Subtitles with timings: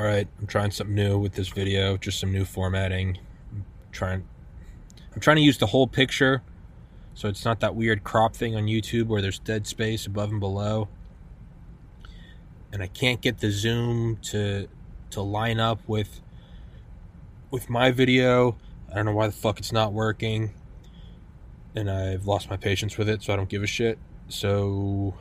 [0.00, 3.18] all right, I'm trying something new with this video, just some new formatting.
[3.52, 4.24] I'm trying
[5.14, 6.42] I'm trying to use the whole picture
[7.12, 10.40] so it's not that weird crop thing on YouTube where there's dead space above and
[10.40, 10.88] below.
[12.72, 14.68] And I can't get the zoom to
[15.10, 16.22] to line up with
[17.50, 18.56] with my video.
[18.90, 20.54] I don't know why the fuck it's not working.
[21.74, 23.98] And I've lost my patience with it, so I don't give a shit.
[24.28, 25.12] So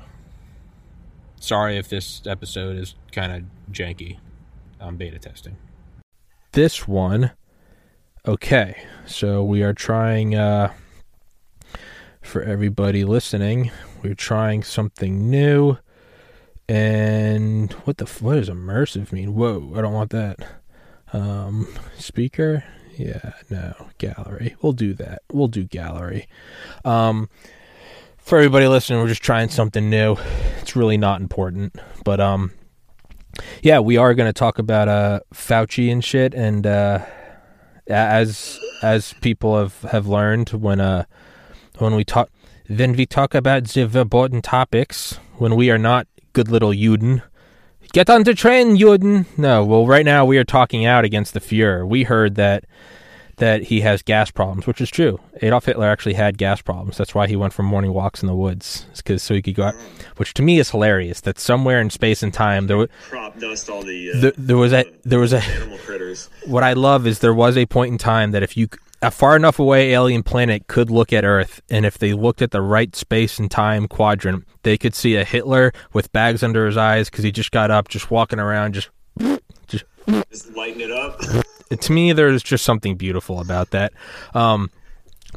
[1.42, 4.20] sorry if this episode is kind of janky.
[4.80, 5.58] I'm beta testing.
[6.54, 7.32] This one,
[8.28, 8.82] okay.
[9.06, 10.74] So we are trying, uh,
[12.22, 15.78] for everybody listening, we're trying something new.
[16.68, 19.36] And what the what does immersive mean?
[19.36, 20.38] Whoa, I don't want that.
[21.12, 21.68] Um,
[21.98, 22.64] speaker,
[22.96, 24.56] yeah, no, gallery.
[24.62, 25.24] We'll do that.
[25.32, 26.28] We'll do gallery.
[26.86, 27.30] Um,
[28.18, 30.18] for everybody listening, we're just trying something new.
[30.62, 32.52] It's really not important, but um,
[33.62, 37.06] yeah, we are going to talk about uh Fauci and shit, and uh,
[37.88, 41.06] as as people have have learned when uh
[41.78, 42.30] when we talk
[42.68, 47.22] when we talk about the important topics when we are not good little Juden.
[47.92, 49.26] Get on the train, Juden.
[49.36, 51.88] No, well, right now we are talking out against the Fuhrer.
[51.88, 52.66] We heard that
[53.40, 55.20] that he has gas problems, which is true.
[55.42, 56.98] Adolf Hitler actually had gas problems.
[56.98, 59.64] That's why he went for morning walks in the woods, because so he could go
[59.64, 59.76] out.
[60.18, 61.22] Which to me is hilarious.
[61.22, 64.58] That somewhere in space and time there was crop dust all the, uh, there, there
[64.58, 66.30] was a there was a animal critters.
[66.46, 68.68] what I love is there was a point in time that if you
[69.02, 72.52] a far enough away alien planet could look at Earth, and if they looked at
[72.52, 76.76] the right space and time quadrant, they could see a Hitler with bags under his
[76.76, 78.90] eyes because he just got up, just walking around, just
[80.30, 81.20] just lighten it up.
[81.80, 83.94] to me there's just something beautiful about that
[84.34, 84.72] um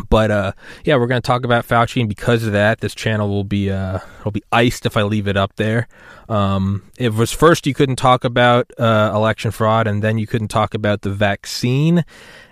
[0.09, 0.53] but uh
[0.85, 3.71] yeah we're going to talk about fauci and because of that this channel will be
[3.71, 5.87] uh will be iced if i leave it up there
[6.31, 10.49] um it was first you couldn't talk about uh election fraud and then you couldn't
[10.49, 12.05] talk about the vaccine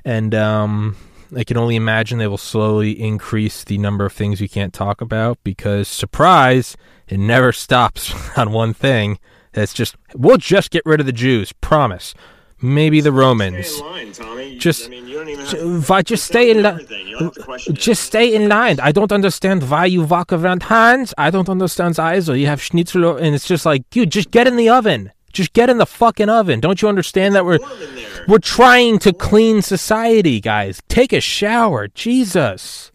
[0.04, 0.96] and um
[1.36, 5.00] I can only imagine they will slowly increase the number of things we can't talk
[5.00, 6.76] about because surprise,
[7.06, 9.18] it never stops on one thing.
[9.54, 12.14] It's just we'll just get rid of the Jews, promise.
[12.62, 13.66] Maybe the Romans.
[13.68, 14.58] Stay in line, Tommy.
[14.58, 16.74] Just- I mean, you don't even have to, Why just stay in line?
[16.74, 17.08] everything.
[17.08, 17.78] You don't have to question it.
[17.78, 18.78] Just stay in line.
[18.80, 21.14] I don't understand why you walk around Hans.
[21.16, 22.36] I don't understand either.
[22.36, 25.10] You have schnitzel, and it's just like, dude, just get in the oven.
[25.32, 26.60] Just get in the fucking oven.
[26.60, 28.24] Don't you understand that we're warm in there.
[28.28, 30.82] we're trying to clean society, guys.
[30.88, 32.92] Take a shower, Jesus.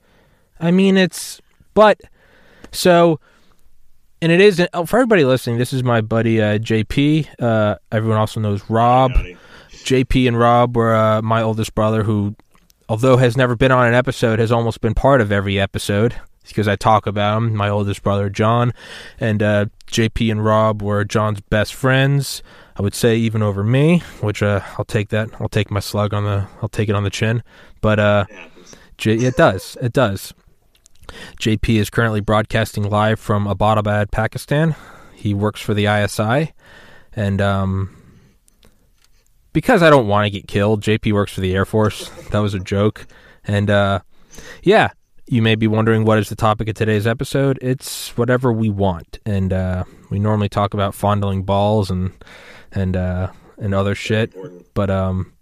[0.59, 1.41] I mean, it's
[1.73, 2.01] but
[2.71, 3.19] so,
[4.25, 5.59] and it is oh, for everybody listening.
[5.59, 7.27] This is my buddy uh, JP.
[7.39, 9.11] Uh, everyone also knows Rob.
[9.11, 9.37] Howdy.
[9.69, 12.35] JP and Rob were uh, my oldest brother, who,
[12.89, 16.15] although has never been on an episode, has almost been part of every episode
[16.47, 17.55] because I talk about him.
[17.55, 18.73] My oldest brother, John,
[19.19, 22.41] and uh, JP and Rob were John's best friends.
[22.77, 25.29] I would say even over me, which uh, I'll take that.
[25.39, 26.47] I'll take my slug on the.
[26.63, 27.43] I'll take it on the chin.
[27.79, 28.25] But uh.
[28.97, 29.77] J- it does.
[29.81, 30.33] It does.
[31.39, 34.75] JP is currently broadcasting live from Abbottabad, Pakistan.
[35.13, 36.53] He works for the ISI,
[37.15, 37.95] and um,
[39.53, 42.09] because I don't want to get killed, JP works for the Air Force.
[42.29, 43.07] That was a joke,
[43.43, 43.99] and uh,
[44.63, 44.89] yeah,
[45.27, 47.57] you may be wondering what is the topic of today's episode.
[47.61, 52.11] It's whatever we want, and uh, we normally talk about fondling balls and
[52.71, 54.33] and uh, and other shit,
[54.73, 55.33] but um,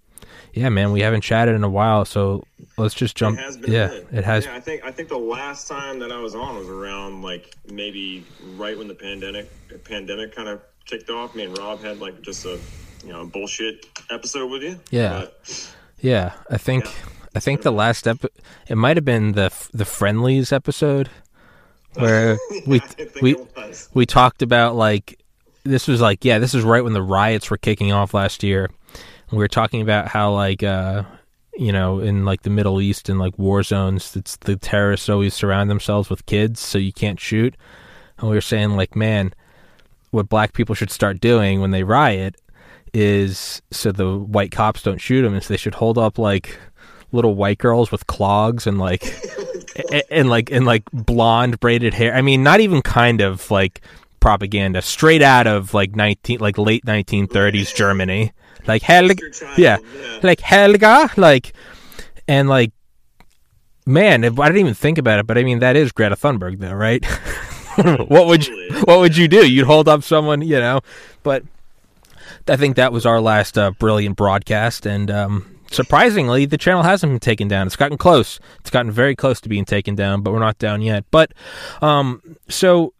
[0.53, 2.45] yeah, man, we haven't chatted in a while, so
[2.77, 3.39] let's just jump.
[3.39, 3.71] It has been.
[3.71, 4.45] yeah, it has.
[4.45, 7.55] Yeah, I think I think the last time that I was on was around like
[7.71, 8.23] maybe
[8.55, 9.49] right when the pandemic
[9.83, 11.33] pandemic kind of kicked off.
[11.35, 12.59] Me and Rob had like just a
[13.03, 14.79] you know bullshit episode with you.
[14.91, 15.21] Yeah.
[15.21, 16.91] But, Yeah, I think Yeah.
[17.35, 18.23] I think the last ep
[18.67, 21.09] it might have been the the friendlies episode
[21.95, 22.37] where
[22.67, 22.81] we
[23.21, 23.35] we
[23.93, 25.19] we talked about like
[25.63, 28.69] this was like yeah this is right when the riots were kicking off last year.
[29.33, 31.03] We were talking about how like uh
[31.55, 35.33] you know in like the Middle East and like war zones it's the terrorists always
[35.33, 37.55] surround themselves with kids so you can't shoot.
[38.17, 39.33] And we were saying like man
[40.11, 42.35] what black people should start doing when they riot
[42.93, 46.59] is so the white cops don't shoot them is they should hold up like
[47.11, 49.03] little white girls with clogs and like
[49.91, 52.13] and, and like and like blonde braided hair.
[52.13, 53.81] I mean, not even kind of like
[54.19, 58.31] propaganda, straight out of like nineteen like late nineteen thirties Germany.
[58.67, 59.15] Like Helga,
[59.57, 60.19] yeah, yeah.
[60.23, 61.53] like Helga, like
[62.27, 62.71] and like
[63.85, 66.59] man, if, I didn't even think about it, but I mean that is Greta Thunberg,
[66.59, 67.03] though, right?
[68.09, 69.47] what would you what would you do?
[69.47, 70.81] You'd hold up someone, you know,
[71.23, 71.43] but.
[72.45, 77.11] I think that was our last uh, brilliant broadcast, and um, surprisingly, the channel hasn't
[77.11, 77.67] been taken down.
[77.67, 78.39] It's gotten close.
[78.59, 81.05] It's gotten very close to being taken down, but we're not down yet.
[81.11, 81.33] But
[81.81, 82.93] um, so,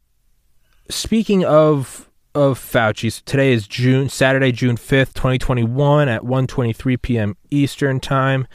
[0.89, 3.11] speaking of of Fauci.
[3.11, 7.37] So today is June Saturday, June fifth, twenty twenty one, at 1.23 p.m.
[7.51, 8.47] Eastern time,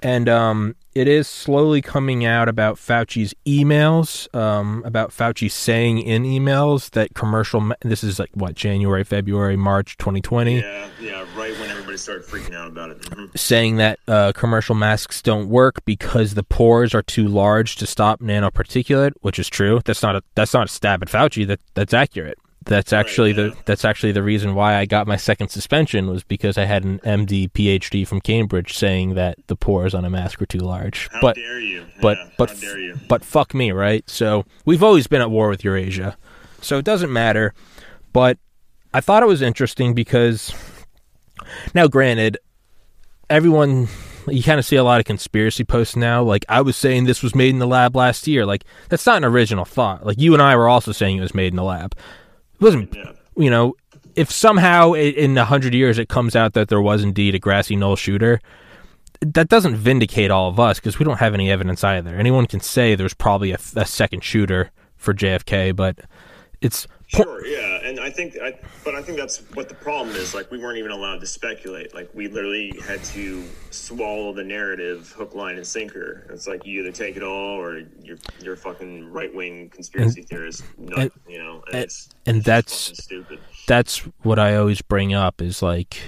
[0.00, 6.24] and um, it is slowly coming out about Fauci's emails, um, about Fauci saying in
[6.24, 7.72] emails that commercial.
[7.80, 10.60] This is like what January, February, March, twenty twenty.
[10.60, 13.00] Yeah, yeah, right when everybody started freaking out about it.
[13.02, 13.38] Mhm.
[13.38, 18.20] saying that uh, commercial masks don't work because the pores are too large to stop
[18.20, 19.80] nanoparticulate, which is true.
[19.84, 21.46] That's not a that's not a stab at Fauci.
[21.46, 22.38] That that's accurate.
[22.64, 23.62] That's actually the yeah.
[23.64, 26.98] that's actually the reason why I got my second suspension was because I had an
[27.00, 31.08] MD PhD from Cambridge saying that the pores on a mask were too large.
[31.12, 31.86] How but dare you?
[32.00, 32.98] but Yeah, but how dare you?
[33.08, 34.08] but fuck me, right?
[34.08, 36.16] So we've always been at war with Eurasia,
[36.60, 37.54] so it doesn't matter.
[38.12, 38.38] But
[38.94, 40.54] I thought it was interesting because
[41.74, 42.38] now, granted,
[43.30, 43.88] everyone
[44.28, 46.22] you kind of see a lot of conspiracy posts now.
[46.22, 48.46] Like I was saying, this was made in the lab last year.
[48.46, 50.06] Like that's not an original thought.
[50.06, 51.94] Like you and I were also saying it was made in the lab.
[52.62, 52.94] It wasn't.
[52.94, 53.12] Yeah.
[53.36, 53.74] You know,
[54.14, 57.74] if somehow in a hundred years it comes out that there was indeed a grassy
[57.74, 58.40] knoll shooter,
[59.20, 62.14] that doesn't vindicate all of us because we don't have any evidence either.
[62.14, 65.98] Anyone can say there's probably a, a second shooter for JFK, but
[66.60, 68.54] it's Sure, yeah, and I think, I,
[68.84, 70.34] but I think that's what the problem is.
[70.34, 71.94] Like, we weren't even allowed to speculate.
[71.94, 76.26] Like, we literally had to swallow the narrative, hook, line, and sinker.
[76.30, 80.22] It's like you either take it all, or you're you're a fucking right wing conspiracy
[80.22, 80.64] theorist.
[80.78, 83.38] Nut, and- you know, and, and- it's and that's- stupid.
[83.66, 85.98] that's what I always bring up is like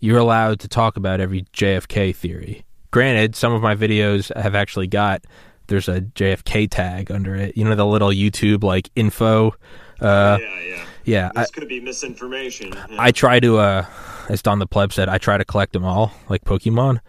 [0.00, 2.64] you're allowed to talk about every JFK theory.
[2.90, 5.22] Granted, some of my videos have actually got
[5.68, 7.56] there's a JFK tag under it.
[7.56, 9.54] You know the little YouTube like info.
[10.00, 10.86] Uh, yeah, yeah.
[11.04, 12.72] yeah, I, This could be misinformation.
[12.72, 12.96] Yeah.
[12.98, 13.86] I try to, uh,
[14.28, 17.00] as Don the Pleb said, I try to collect them all like Pokemon.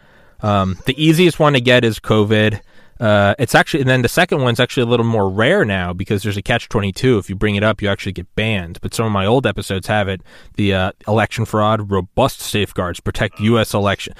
[0.42, 2.62] Um, the easiest one to get is COVID.
[3.00, 6.24] Uh, it's actually, and then the second one's actually a little more rare now because
[6.24, 7.18] there's a catch 22.
[7.18, 8.80] If you bring it up, you actually get banned.
[8.82, 10.22] But some of my old episodes have it.
[10.56, 13.74] The uh, election fraud, robust safeguards protect U.S.
[13.74, 14.14] election.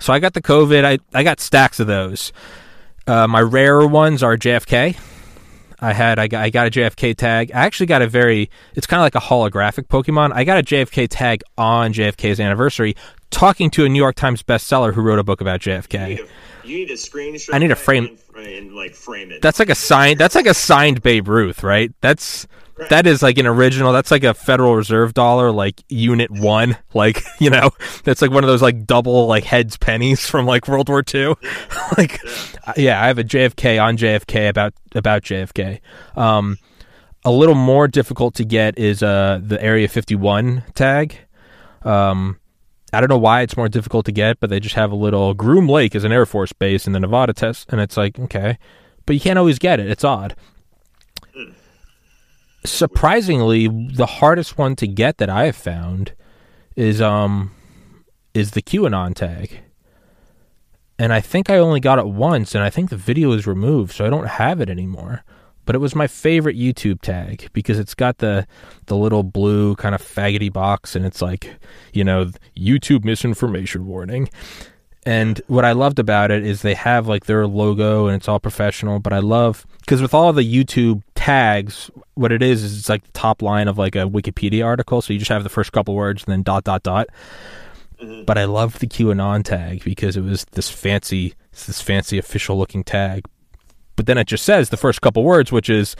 [0.00, 0.84] So I got the COVID.
[0.84, 2.32] I, I got stacks of those.
[3.06, 4.96] Uh, my rarer ones are JFK.
[5.80, 7.50] I had I got I got a JFK tag.
[7.52, 10.32] I actually got a very it's kind of like a holographic Pokemon.
[10.34, 12.96] I got a JFK tag on JFK's anniversary,
[13.30, 16.08] talking to a New York Times bestseller who wrote a book about you, JFK.
[16.08, 17.50] need a, you need a screenshot.
[17.52, 19.42] I need a frame- and, and like frame it.
[19.42, 20.18] That's like a sign.
[20.18, 21.92] that's like a signed Babe Ruth, right?
[22.00, 22.46] That's
[22.90, 23.92] that is like an original.
[23.92, 27.70] That's like a Federal Reserve dollar, like Unit One, like you know,
[28.04, 31.34] that's like one of those like double like heads pennies from like World War II.
[31.98, 32.20] like,
[32.76, 35.80] yeah, I have a JFK on JFK about about JFK.
[36.16, 36.58] Um,
[37.24, 41.18] a little more difficult to get is uh the Area 51 tag.
[41.82, 42.38] Um,
[42.92, 45.34] I don't know why it's more difficult to get, but they just have a little
[45.34, 48.58] Groom Lake is an Air Force base in the Nevada test, and it's like okay,
[49.06, 49.90] but you can't always get it.
[49.90, 50.36] It's odd.
[52.66, 56.12] Surprisingly, the hardest one to get that I have found
[56.74, 57.52] is um
[58.34, 59.62] is the QAnon tag.
[60.98, 63.92] And I think I only got it once, and I think the video is removed,
[63.92, 65.24] so I don't have it anymore.
[65.66, 68.46] But it was my favorite YouTube tag because it's got the
[68.86, 71.56] the little blue kind of faggoty box, and it's like,
[71.92, 74.28] you know, YouTube misinformation warning.
[75.04, 78.40] And what I loved about it is they have like their logo and it's all
[78.40, 78.98] professional.
[78.98, 83.02] But I love because with all the YouTube tags, what it is is it's like
[83.02, 85.02] the top line of like a Wikipedia article.
[85.02, 87.08] So you just have the first couple words and then dot dot dot.
[88.00, 88.24] Mm-hmm.
[88.24, 92.84] But I loved the QAnon tag because it was this fancy, this fancy official looking
[92.84, 93.24] tag.
[93.96, 95.96] But then it just says the first couple words, which is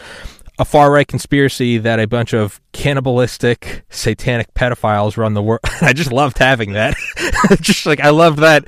[0.60, 5.60] a far right conspiracy that a bunch of cannibalistic, satanic pedophiles run the world.
[5.82, 6.94] I just loved having that.
[7.60, 8.64] just like I loved that.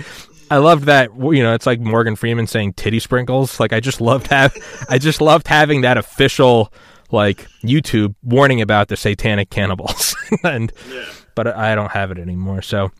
[0.50, 1.10] I loved that.
[1.16, 3.60] You know, it's like Morgan Freeman saying titty sprinkles.
[3.60, 4.56] Like I just loved have.
[4.88, 6.72] I just loved having that official
[7.10, 10.16] like YouTube warning about the satanic cannibals.
[10.44, 11.06] and yeah.
[11.34, 12.62] but I don't have it anymore.
[12.62, 12.90] So,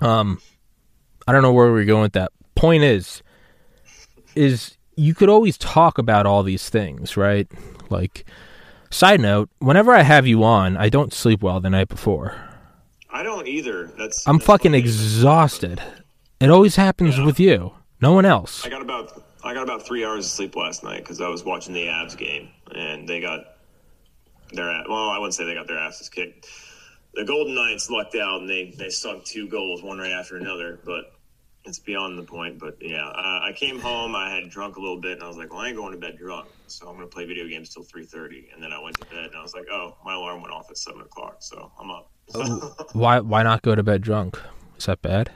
[0.00, 0.40] um,
[1.26, 2.32] I don't know where we're going with that.
[2.54, 3.22] Point is,
[4.34, 7.48] is you could always talk about all these things, right?
[7.90, 8.24] Like,
[8.90, 12.36] side note, whenever I have you on, I don't sleep well the night before.
[13.10, 13.92] I don't either.
[13.98, 14.78] That's I'm that's fucking funny.
[14.78, 15.82] exhausted.
[16.40, 17.72] It always happens with you.
[18.00, 18.64] No one else.
[18.66, 21.44] I got about I got about three hours of sleep last night because I was
[21.44, 23.40] watching the Avs game and they got
[24.52, 26.48] their well I wouldn't say they got their asses kicked.
[27.14, 30.80] The Golden Knights lucked out and they they sunk two goals one right after another,
[30.84, 31.12] but
[31.64, 32.58] it's beyond the point.
[32.58, 35.36] But yeah, uh, I came home, I had drunk a little bit, and I was
[35.36, 37.84] like, well, I ain't going to bed drunk, so I'm gonna play video games till
[37.84, 38.48] three thirty.
[38.52, 40.70] And then I went to bed and I was like, oh, my alarm went off
[40.70, 42.10] at seven o'clock, so I'm up.
[42.92, 43.20] Why?
[43.20, 44.38] Why not go to bed drunk?
[44.76, 45.30] Is that bad?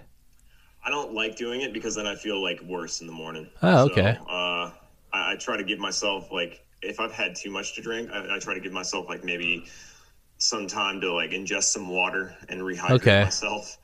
[0.89, 3.47] I don't like doing it because then I feel like worse in the morning.
[3.63, 4.17] Oh, okay.
[4.19, 4.71] So, uh,
[5.13, 8.37] I, I try to give myself like if I've had too much to drink, I,
[8.37, 9.67] I try to give myself like maybe
[10.39, 13.23] some time to like ingest some water and rehydrate Okay.
[13.23, 13.77] myself.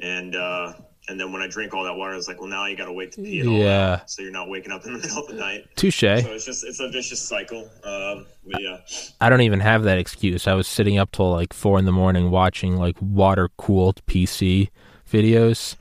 [0.00, 0.72] And uh,
[1.08, 2.92] and then when I drink all that water, it's like, well, now you got to
[2.92, 4.00] wait to pee Yeah.
[4.06, 5.64] so you're not waking up in the middle of the night.
[5.76, 6.00] Touche.
[6.00, 7.70] So it's just it's a vicious cycle.
[7.84, 8.78] Um, but yeah,
[9.20, 10.48] I don't even have that excuse.
[10.48, 14.70] I was sitting up till like four in the morning watching like water cooled PC
[15.08, 15.76] videos.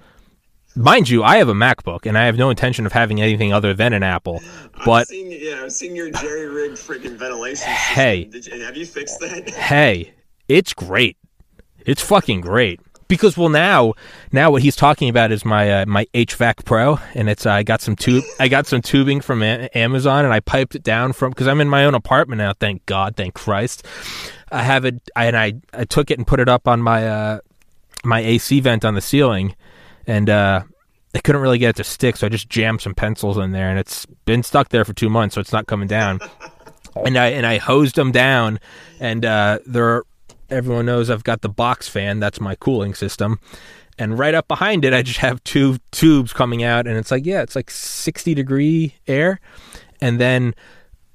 [0.77, 3.73] Mind you, I have a MacBook and I have no intention of having anything other
[3.73, 4.41] than an Apple.
[4.75, 7.55] I've But seen, yeah, I've seen your jerry rigged freaking ventilation.
[7.67, 7.73] System.
[7.73, 8.23] Hey.
[8.25, 9.49] Did you, have you fixed that?
[9.49, 10.13] hey,
[10.47, 11.17] it's great.
[11.85, 12.79] It's fucking great.
[13.07, 13.93] Because well now,
[14.33, 17.63] now what he's talking about is my uh, my HVAC Pro, and it's uh, I
[17.63, 21.13] got some tube I got some tubing from a- Amazon, and I piped it down
[21.13, 22.51] from because I'm in my own apartment now.
[22.51, 23.87] Thank God, thank Christ.
[24.51, 27.07] I have it, I, and I I took it and put it up on my
[27.07, 27.39] uh,
[28.03, 29.55] my AC vent on the ceiling,
[30.07, 30.63] and uh,
[31.13, 33.69] I couldn't really get it to stick, so I just jammed some pencils in there,
[33.69, 36.19] and it's been stuck there for two months, so it's not coming down.
[37.05, 38.59] and I and I hosed them down,
[38.99, 40.03] and uh, there.
[40.49, 42.21] Everyone knows I've got the box fan.
[42.21, 43.41] That's my cooling system,
[43.99, 47.25] and right up behind it, I just have two tubes coming out, and it's like
[47.25, 49.41] yeah, it's like sixty degree air,
[49.99, 50.55] and then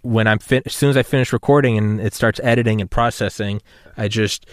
[0.02, 3.62] when I'm fin- as soon as I finish recording and it starts editing and processing,
[3.96, 4.46] I just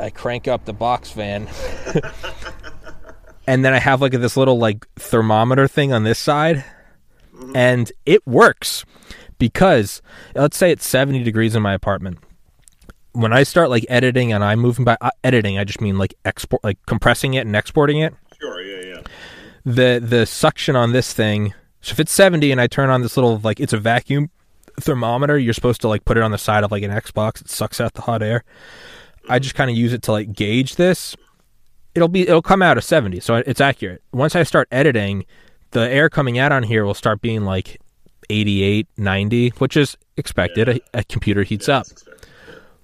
[0.00, 1.48] I crank up the box fan.
[3.46, 6.64] and then I have like this little like thermometer thing on this side
[7.54, 8.84] and it works
[9.38, 10.02] because
[10.34, 12.18] let's say it's 70 degrees in my apartment.
[13.12, 16.14] When I start like editing and I'm moving by uh, editing, I just mean like
[16.24, 19.00] export like compressing it and exporting it Sure, yeah, yeah.
[19.64, 21.52] the the suction on this thing
[21.82, 24.30] so if it's 70 and i turn on this little like it's a vacuum
[24.80, 27.50] thermometer you're supposed to like put it on the side of like an xbox it
[27.50, 28.44] sucks out the hot air
[29.28, 31.16] i just kind of use it to like gauge this
[31.94, 35.24] it'll be it'll come out of 70 so it's accurate once i start editing
[35.72, 37.80] the air coming out on here will start being like
[38.28, 42.04] 88 90 which is expected a, a computer heats up That's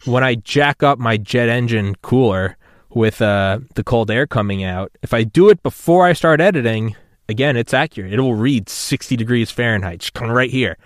[0.06, 2.56] when I jack up my jet engine cooler
[2.90, 6.96] with uh, the cold air coming out, if I do it before I start editing,
[7.28, 8.12] again, it's accurate.
[8.12, 10.78] It will read 60 degrees Fahrenheit, just come right here.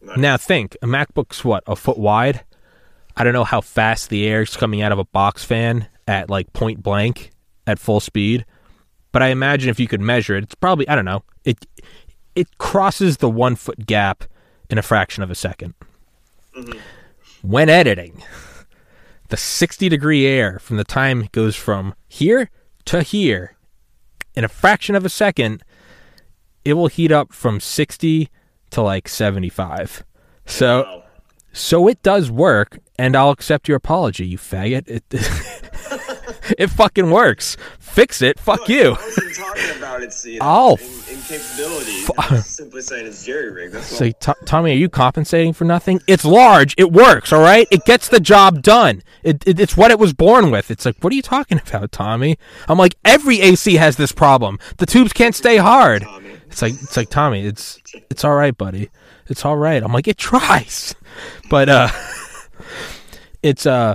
[0.00, 0.16] Nice.
[0.16, 2.44] Now think, a MacBook's what, a foot wide?
[3.16, 6.28] I don't know how fast the air is coming out of a box fan at
[6.30, 7.30] like point blank
[7.66, 8.44] at full speed,
[9.12, 11.24] but I imagine if you could measure it, it's probably I don't know.
[11.44, 11.66] It
[12.34, 14.24] it crosses the one foot gap
[14.68, 15.74] in a fraction of a 2nd
[16.54, 16.78] mm-hmm.
[17.42, 18.22] When editing,
[19.28, 22.50] the 60 degree air from the time it goes from here
[22.86, 23.56] to here
[24.34, 25.64] in a fraction of a second,
[26.64, 28.28] it will heat up from 60
[28.70, 30.04] to like 75.
[30.44, 31.04] So Wow.
[31.52, 34.88] so it does work, and I'll accept your apology, you faggot.
[34.88, 35.04] It
[36.58, 37.56] it fucking works.
[37.78, 38.38] Fix it.
[38.38, 38.96] Fuck you.
[39.34, 41.40] Talking about its you know, Oh, in, in.
[42.18, 43.76] I was simply saying it's jerry rigged.
[43.82, 46.00] Say, "T- Tommy, are you compensating for nothing?
[46.06, 46.74] It's large.
[46.76, 47.32] It works.
[47.32, 47.66] All right.
[47.70, 49.02] It gets the job done.
[49.22, 50.70] It, it, it's what it was born with.
[50.70, 52.38] It's like, what are you talking about, Tommy?
[52.68, 54.58] I'm like, every AC has this problem.
[54.76, 56.02] The tubes can't stay hard.
[56.02, 56.30] Tommy.
[56.48, 57.44] It's like, it's like Tommy.
[57.46, 57.78] It's
[58.10, 58.90] it's all right, buddy.
[59.28, 59.82] It's all right.
[59.82, 60.94] I'm like, it tries,
[61.50, 61.88] but uh,
[63.46, 63.94] it's uh,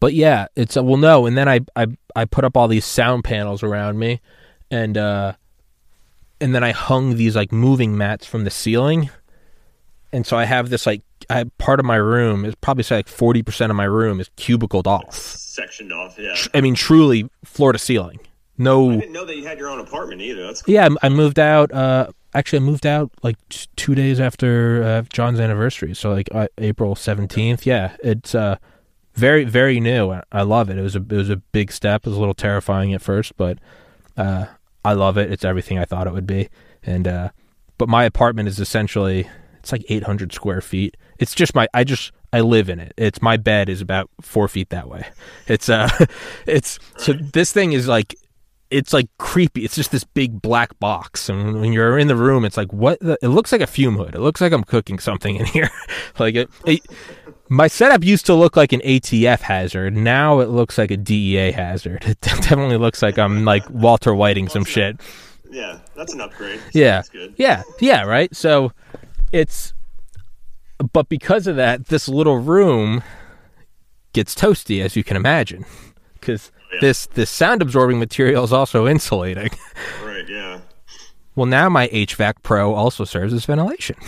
[0.00, 1.26] but yeah, it's uh, well, no.
[1.26, 4.20] And then I I I put up all these sound panels around me,
[4.70, 5.34] and uh,
[6.40, 9.10] and then I hung these like moving mats from the ceiling,
[10.12, 13.08] and so I have this like I part of my room is probably say like
[13.08, 15.14] forty percent of my room is cubicled off.
[15.14, 16.18] Sectioned off.
[16.18, 16.34] Yeah.
[16.54, 18.20] I mean, truly floor to ceiling.
[18.56, 20.46] No I didn't know that you had your own apartment either.
[20.46, 20.74] That's cool.
[20.74, 21.72] yeah, I I moved out.
[21.72, 26.28] Uh, actually, I moved out like t- two days after uh, John's anniversary, so like
[26.32, 27.66] uh, April seventeenth.
[27.66, 28.56] Yeah, it's uh,
[29.14, 30.10] very very new.
[30.32, 30.78] I- love it.
[30.78, 32.06] It was a it was a big step.
[32.06, 33.58] It was a little terrifying at first, but
[34.16, 34.46] uh,
[34.84, 35.32] I love it.
[35.32, 36.48] It's everything I thought it would be.
[36.82, 37.30] And uh,
[37.78, 40.96] but my apartment is essentially it's like eight hundred square feet.
[41.18, 42.92] It's just my I just I live in it.
[42.96, 45.06] It's my bed is about four feet that way.
[45.46, 45.88] It's uh,
[46.46, 48.14] it's so this thing is like
[48.74, 49.64] it's like creepy.
[49.64, 52.98] It's just this big black box, and when you're in the room, it's like what?
[53.00, 54.14] The, it looks like a fume hood.
[54.14, 55.70] It looks like I'm cooking something in here.
[56.18, 56.80] like it, it,
[57.48, 59.94] my setup used to look like an ATF hazard.
[59.96, 62.04] Now it looks like a DEA hazard.
[62.08, 65.00] It definitely looks like I'm like Walter Whiting some shit.
[65.50, 66.58] Yeah, that's an upgrade.
[66.60, 67.02] So Yeah.
[67.12, 67.34] Good.
[67.36, 68.34] Yeah, yeah, right.
[68.34, 68.72] So
[69.30, 69.72] it's,
[70.92, 73.02] but because of that, this little room
[74.12, 75.64] gets toasty, as you can imagine,
[76.14, 76.80] because Yeah.
[76.80, 79.50] this this sound absorbing material is also insulating.
[80.04, 80.28] Right.
[80.28, 80.60] Yeah.
[81.34, 83.96] Well, now my HVAC Pro also serves as ventilation.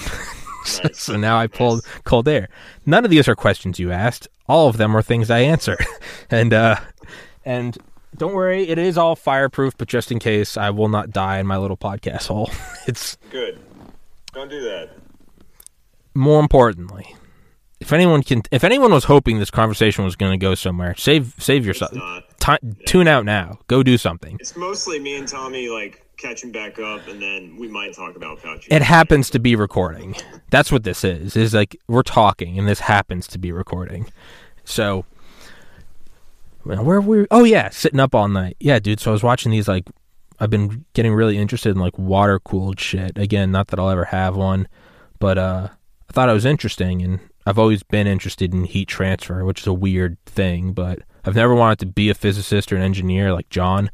[0.82, 0.98] Nice.
[1.00, 2.48] so now I pulled cold air.
[2.86, 4.26] None of these are questions you asked.
[4.48, 5.76] All of them are things I answer.
[6.30, 6.76] and uh
[7.44, 7.78] and
[8.16, 11.46] don't worry, it is all fireproof, but just in case I will not die in
[11.46, 12.50] my little podcast hole.
[12.88, 13.60] It's Good.
[14.32, 14.90] Don't do that.
[16.14, 17.14] more importantly,
[17.80, 21.34] if anyone can, if anyone was hoping this conversation was going to go somewhere, save
[21.38, 21.92] save yourself.
[21.92, 22.24] not.
[22.40, 23.58] Ti- Tune out now.
[23.66, 24.36] Go do something.
[24.40, 28.38] It's mostly me and Tommy like catching back up, and then we might talk about
[28.38, 28.68] Fauci.
[28.70, 30.14] It happens to be recording.
[30.50, 31.36] That's what this is.
[31.36, 34.10] Is like we're talking, and this happens to be recording.
[34.64, 35.04] So,
[36.62, 37.26] where were we?
[37.30, 38.56] Oh yeah, sitting up all night.
[38.60, 39.00] Yeah, dude.
[39.00, 39.84] So I was watching these like.
[40.38, 43.16] I've been getting really interested in like water cooled shit.
[43.16, 44.68] Again, not that I'll ever have one,
[45.18, 45.68] but uh,
[46.10, 49.66] I thought it was interesting, and I've always been interested in heat transfer, which is
[49.68, 53.48] a weird thing, but I've never wanted to be a physicist or an engineer like
[53.50, 53.90] John.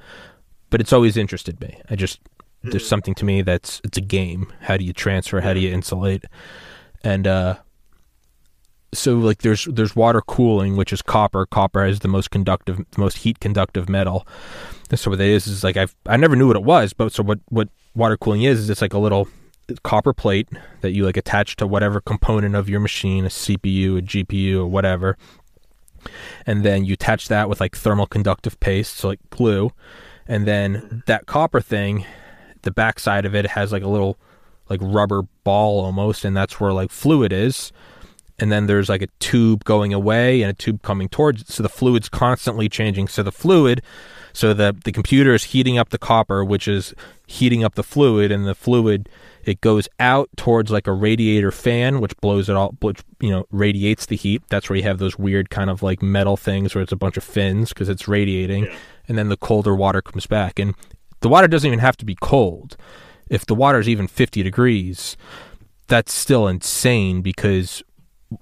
[0.70, 1.78] But it's always interested me.
[1.90, 2.20] I just
[2.62, 4.50] there's something to me that's it's a game.
[4.60, 5.42] How do you transfer?
[5.42, 6.24] How do you insulate?
[7.04, 7.56] And uh,
[8.94, 11.44] so like there's there's water cooling, which is copper.
[11.44, 14.26] Copper is the most conductive, the most heat conductive metal.
[14.90, 17.12] And so what that is is like I've I never knew what it was, but
[17.12, 19.28] so what what water cooling is is it's like a little
[19.82, 20.48] copper plate
[20.80, 24.66] that you like attach to whatever component of your machine, a CPU, a GPU, or
[24.66, 25.16] whatever.
[26.46, 29.70] And then you attach that with like thermal conductive paste, so like glue.
[30.26, 32.04] And then that copper thing,
[32.62, 34.18] the backside of it has like a little
[34.68, 37.72] like rubber ball almost, and that's where like fluid is.
[38.38, 41.48] And then there's like a tube going away and a tube coming towards it.
[41.48, 43.08] So the fluid's constantly changing.
[43.08, 43.82] So the fluid,
[44.32, 46.94] so the the computer is heating up the copper, which is
[47.26, 49.08] heating up the fluid, and the fluid
[49.44, 53.44] it goes out towards like a radiator fan, which blows it all, which you know
[53.50, 54.42] radiates the heat.
[54.48, 57.16] That's where you have those weird kind of like metal things where it's a bunch
[57.16, 58.74] of fins because it's radiating, Yeah.
[59.08, 60.74] and then the colder water comes back, and
[61.20, 62.76] the water doesn't even have to be cold.
[63.28, 65.16] If the water is even 50 degrees,
[65.88, 67.82] that's still insane because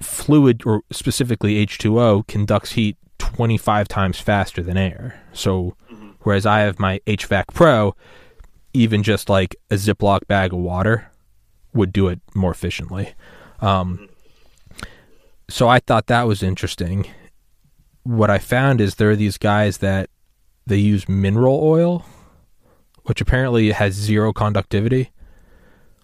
[0.01, 5.21] fluid or specifically H2O conducts heat 25 times faster than air.
[5.33, 5.77] So
[6.23, 7.95] whereas I have my HVAC Pro,
[8.73, 11.11] even just like a Ziploc bag of water
[11.73, 13.15] would do it more efficiently.
[13.61, 14.09] Um,
[15.49, 17.07] so I thought that was interesting.
[18.03, 20.11] What I found is there are these guys that
[20.67, 22.05] they use mineral oil,
[23.05, 25.11] which apparently has zero conductivity.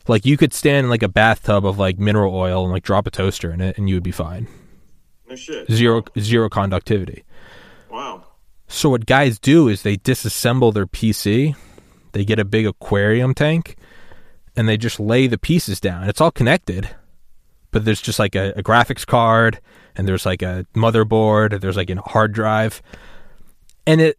[0.09, 3.07] Like you could stand in like a bathtub of like mineral oil and like drop
[3.07, 4.47] a toaster in it and you would be fine.
[5.29, 5.71] No shit.
[5.71, 7.25] Zero zero conductivity.
[7.91, 8.25] Wow.
[8.69, 11.55] So what guys do is they disassemble their PC,
[12.13, 13.77] they get a big aquarium tank,
[14.57, 16.09] and they just lay the pieces down.
[16.09, 16.89] It's all connected,
[17.71, 19.61] but there's just like a, a graphics card,
[19.95, 22.83] and there's like a motherboard, there's like a hard drive,
[23.87, 24.19] and it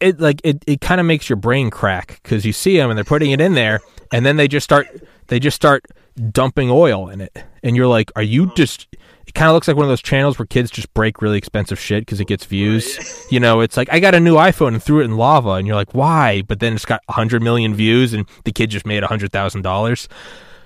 [0.00, 2.96] it like it, it kind of makes your brain crack because you see them and
[2.96, 3.80] they're putting it in there,
[4.12, 4.86] and then they just start
[5.26, 5.84] they just start
[6.30, 8.86] dumping oil in it, and you're like, are you just?
[9.28, 11.78] It kind of looks like one of those channels where kids just break really expensive
[11.78, 13.26] shit because it gets views.
[13.30, 15.66] You know, it's like I got a new iPhone and threw it in lava, and
[15.66, 16.40] you're like, why?
[16.40, 20.08] But then it's got hundred million views, and the kid just made hundred thousand dollars.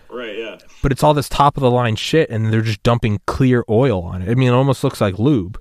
[0.08, 0.38] Right.
[0.38, 0.58] Yeah.
[0.80, 4.02] But it's all this top of the line shit, and they're just dumping clear oil
[4.02, 4.30] on it.
[4.30, 5.60] I mean, it almost looks like lube,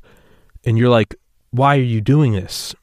[0.64, 1.16] and you're like,
[1.50, 2.76] why are you doing this?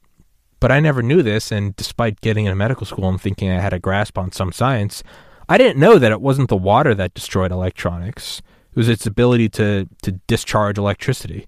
[0.58, 3.72] But I never knew this, and despite getting into medical school and thinking I had
[3.72, 5.04] a grasp on some science,
[5.48, 8.42] I didn't know that it wasn't the water that destroyed electronics.
[8.70, 11.46] It was its ability to to discharge electricity.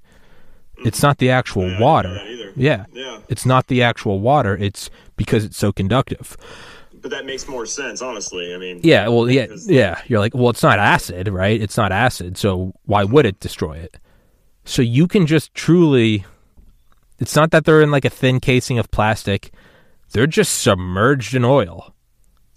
[0.79, 0.89] Hmm.
[0.89, 2.23] It's not the actual Yeah, I didn't know water.
[2.57, 2.85] Yeah.
[2.93, 3.19] Yeah.
[3.29, 4.57] It's not the actual water.
[4.57, 6.37] It's because it's so conductive.
[7.01, 8.55] But that makes more sense, honestly.
[8.55, 8.81] I mean.
[8.83, 10.01] Yeah, well, yeah, yeah.
[10.07, 11.61] You're like, well, it's not acid, right?
[11.61, 13.99] It's not acid, so why would it destroy it?
[14.65, 16.27] So you can just truly.
[17.19, 19.53] It's not that they're in like a thin casing of plastic;
[20.13, 21.95] they're just submerged in oil.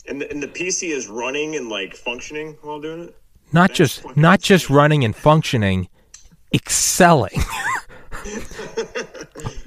[0.08, 3.18] And the, and the PC is running and like functioning while doing it.
[3.54, 5.88] Not just not just running and functioning,
[6.54, 7.36] excelling.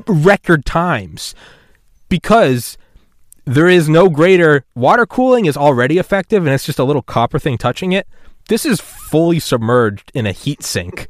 [0.07, 1.35] Record times,
[2.09, 2.77] because
[3.45, 7.39] there is no greater water cooling is already effective and it's just a little copper
[7.39, 8.09] thing touching it.
[8.49, 11.09] This is fully submerged in a heat sink.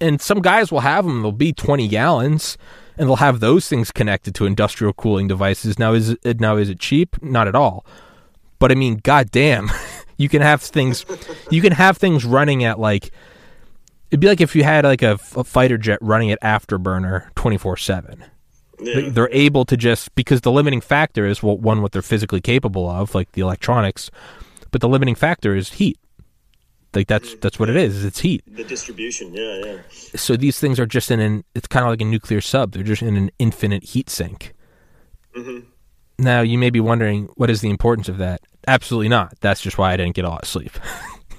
[0.00, 2.56] And some guys will have them they'll be 20 gallons
[2.96, 5.78] and they'll have those things connected to industrial cooling devices.
[5.78, 7.20] Now is it now is it cheap?
[7.22, 7.84] Not at all.
[8.60, 9.70] But i mean goddamn
[10.18, 11.06] you can have things
[11.50, 13.10] you can have things running at like
[14.10, 17.76] it'd be like if you had like a, a fighter jet running at afterburner 24
[17.78, 18.24] 7
[18.80, 18.94] Yeah.
[18.94, 22.40] they- they're able to just because the limiting factor is well, one what they're physically
[22.40, 24.10] capable of like the electronics
[24.70, 25.98] but the limiting factor is heat
[26.94, 29.32] like that's that's what it is it's heat the distribution.
[29.34, 29.62] Yeah.
[29.64, 29.76] Yeah.
[30.16, 32.82] so these things are just in an it's kind of like a nuclear sub they're
[32.82, 34.54] just in an infinite heat sink
[35.36, 35.64] Mhm.
[36.18, 39.78] now you may be wondering what is the importance of that absolutely not that's just
[39.78, 40.72] why i didn't get a lot of sleep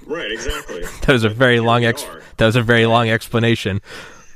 [0.06, 0.32] Right.
[0.32, 0.82] Exactly.
[1.02, 2.24] that was a very long ex are.
[2.38, 3.80] that was a very long explanation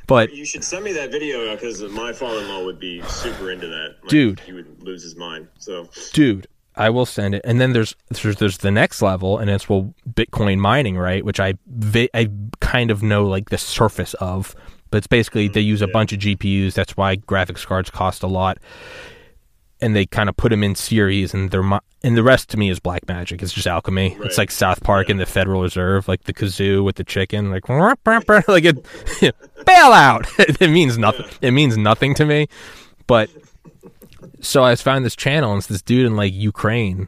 [0.06, 3.67] but You should send me that video uh, because my father-in-law would be super into
[3.67, 3.95] that.
[4.01, 4.39] Like, Dude.
[4.41, 5.47] he would lose his mind.
[5.58, 7.41] So dude I will send it.
[7.45, 11.23] And then there's there's there's the next level, and it's well Bitcoin mining, right?
[11.23, 12.29] Which I vi- I
[12.62, 14.56] kind of know like the surface of,
[14.89, 15.53] but it's basically mm-hmm.
[15.53, 15.93] they use a Yeah.
[15.93, 16.73] bunch of GPUs.
[16.73, 18.58] That's why graphics cards cost a lot,
[19.84, 21.63] and they kind of put them in series, and they're
[22.06, 23.41] and the rest to me is black magic.
[23.43, 24.15] It's just alchemy.
[24.17, 24.26] Right.
[24.28, 25.12] It's like South Park Yeah.
[25.12, 27.67] and the Federal Reserve, like the kazoo with the chicken, like
[28.48, 28.86] like it
[29.65, 30.26] bail out.
[30.39, 31.26] it means nothing.
[31.41, 32.48] It means nothing to me,
[33.08, 33.30] but
[34.41, 37.08] so I found this channel and it's this dude in like Ukraine,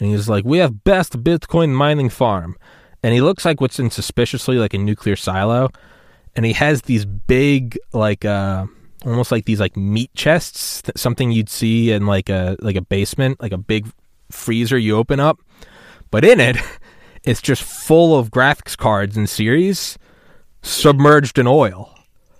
[0.00, 2.56] and he's like, "We have best Bitcoin mining farm,"
[3.02, 5.68] and he looks like what's in suspiciously like a nuclear silo,
[6.34, 8.66] and he has these big like uh
[9.04, 12.82] almost like these like meat chests, th- something you'd see in like a like a
[12.82, 13.86] basement, like a big
[14.30, 15.38] freezer you open up,
[16.10, 16.56] but in it,
[17.24, 19.98] it's just full of graphics cards and series,
[20.62, 21.90] submerged in oil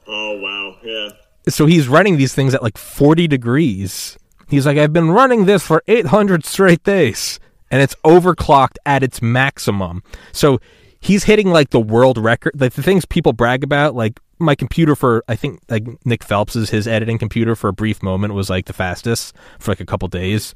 [0.06, 1.08] Oh wow, yeah.
[1.48, 4.18] so he's running these things at like 40 degrees.
[4.48, 9.22] He's like, I've been running this for 800 straight days, and it's overclocked at its
[9.22, 10.02] maximum.
[10.32, 10.60] So
[11.00, 13.94] he's hitting like the world record, like the things people brag about.
[13.94, 18.02] Like my computer for, I think like Nick Phelps's his editing computer for a brief
[18.02, 20.54] moment was like the fastest for like a couple days.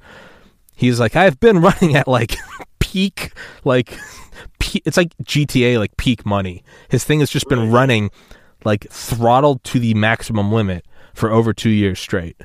[0.74, 2.36] He's like, I've been running at like
[2.78, 3.32] peak,
[3.64, 3.96] like
[4.58, 6.62] pe- it's like GTA, like peak money.
[6.88, 8.10] His thing has just been running
[8.64, 12.36] like throttled to the maximum limit for over two years straight.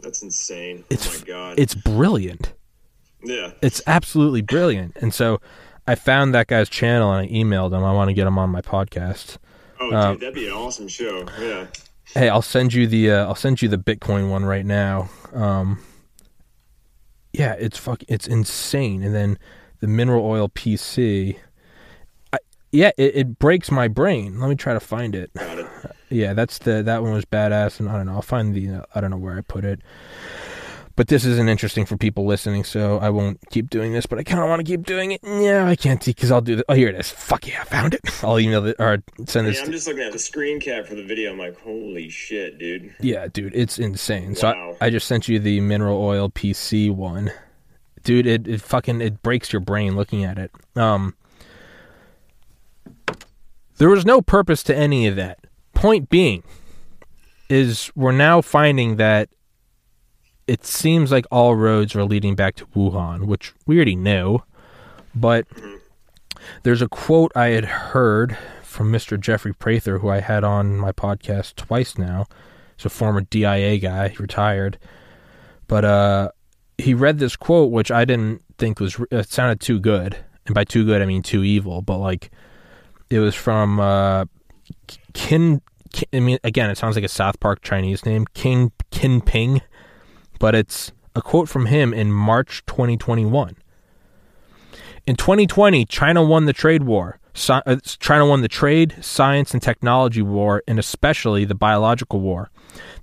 [0.00, 0.84] That's insane.
[0.90, 1.58] It's oh my god.
[1.58, 2.54] it's brilliant.
[3.22, 3.52] yeah.
[3.62, 4.96] It's absolutely brilliant.
[4.96, 5.40] And so
[5.86, 7.82] I found that guy's channel and I emailed him.
[7.82, 9.38] I want to get him on my podcast.
[9.80, 11.26] Oh, uh, dude, that'd be an awesome show.
[11.40, 11.66] Yeah.
[12.14, 15.10] Hey, I'll send you the uh, I'll send you the Bitcoin one right now.
[15.32, 15.80] Um,
[17.32, 19.02] yeah, it's fuck, it's insane.
[19.02, 19.38] And then
[19.80, 21.36] the mineral oil PC.
[22.32, 22.38] I,
[22.72, 24.40] yeah, it, it breaks my brain.
[24.40, 25.32] Let me try to find it.
[25.34, 25.66] Got it.
[26.10, 28.14] Yeah, that's the that one was badass, and I don't know.
[28.14, 29.80] I'll find the uh, I don't know where I put it.
[30.98, 34.04] But this isn't interesting for people listening, so I won't keep doing this.
[34.04, 35.20] But I kind of want to keep doing it.
[35.22, 36.64] Yeah, I can't see because I'll do this.
[36.68, 37.08] Oh, here it is.
[37.08, 38.00] Fuck yeah, I found it.
[38.24, 39.62] I'll email it or send this.
[39.62, 41.30] I'm just looking at the screen cap for the video.
[41.30, 42.96] I'm like, holy shit, dude.
[42.98, 44.34] yeah, dude, it's insane.
[44.34, 44.76] So Wow.
[44.80, 47.30] I, I just sent you the mineral oil PC one,
[48.02, 48.26] dude.
[48.26, 50.50] It it fucking it breaks your brain looking at it.
[50.74, 51.14] Um,
[53.76, 55.38] there was no purpose to any of that.
[55.74, 56.42] Point being,
[57.48, 59.28] is we're now finding that
[60.48, 64.42] it seems like all roads are leading back to Wuhan, which we already knew.
[65.14, 65.46] But
[66.62, 69.20] there's a quote I had heard from Mr.
[69.20, 72.26] Jeffrey Prather, who I had on my podcast twice now.
[72.76, 74.78] He's a former DIA guy, retired.
[75.66, 76.30] But uh,
[76.78, 80.16] he read this quote, which I didn't think was, it sounded too good.
[80.46, 81.82] And by too good, I mean too evil.
[81.82, 82.30] But like,
[83.10, 84.24] it was from uh,
[85.12, 85.60] Kin,
[85.92, 86.08] Kin.
[86.14, 89.60] I mean, again, it sounds like a South Park Chinese name, King Kin Ping,
[90.38, 93.56] but it's a quote from him in March 2021.
[95.06, 97.18] In 2020, China won the trade war.
[97.48, 102.50] Uh, China won the trade, science, and technology war, and especially the biological war.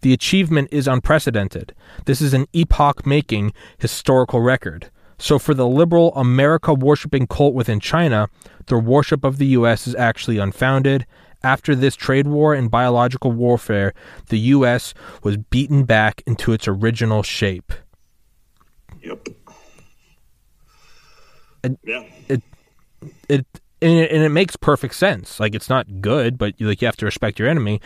[0.02, 1.74] The achievement is unprecedented.
[2.06, 4.92] This is an epoch making historical record.
[5.18, 8.30] So, for the liberal America worshipping cult within China,
[8.68, 9.88] their worship of the U.S.
[9.88, 11.06] is actually unfounded.
[11.46, 13.94] After this trade war and biological warfare,
[14.30, 14.94] the U.S.
[15.24, 17.72] was beaten back into its original shape.
[19.02, 19.28] Yep.
[21.64, 22.04] And- yeah.
[22.28, 22.42] it
[23.82, 25.40] and it, and it makes perfect sense.
[25.40, 27.82] Like it's not good, but you, like you have to respect your enemy.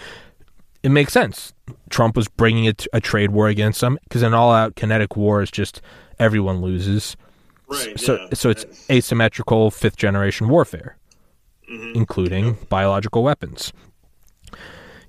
[0.82, 1.54] It makes sense.
[1.90, 5.52] Trump was bringing a, a trade war against them because an all-out kinetic war is
[5.52, 5.82] just
[6.18, 7.18] everyone loses.
[7.68, 8.00] Right.
[8.00, 8.28] So yeah.
[8.34, 10.48] so it's asymmetrical fifth generation
[11.70, 13.72] warfare, including biological weapons.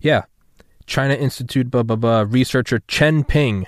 [0.01, 0.23] Yeah,
[0.87, 2.25] China Institute blah blah blah.
[2.29, 3.67] Researcher Chen Ping,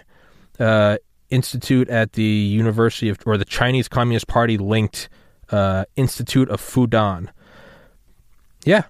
[0.58, 0.98] uh,
[1.30, 5.08] institute at the University of or the Chinese Communist Party linked
[5.50, 7.28] uh, Institute of Fudan.
[8.64, 8.84] Yeah.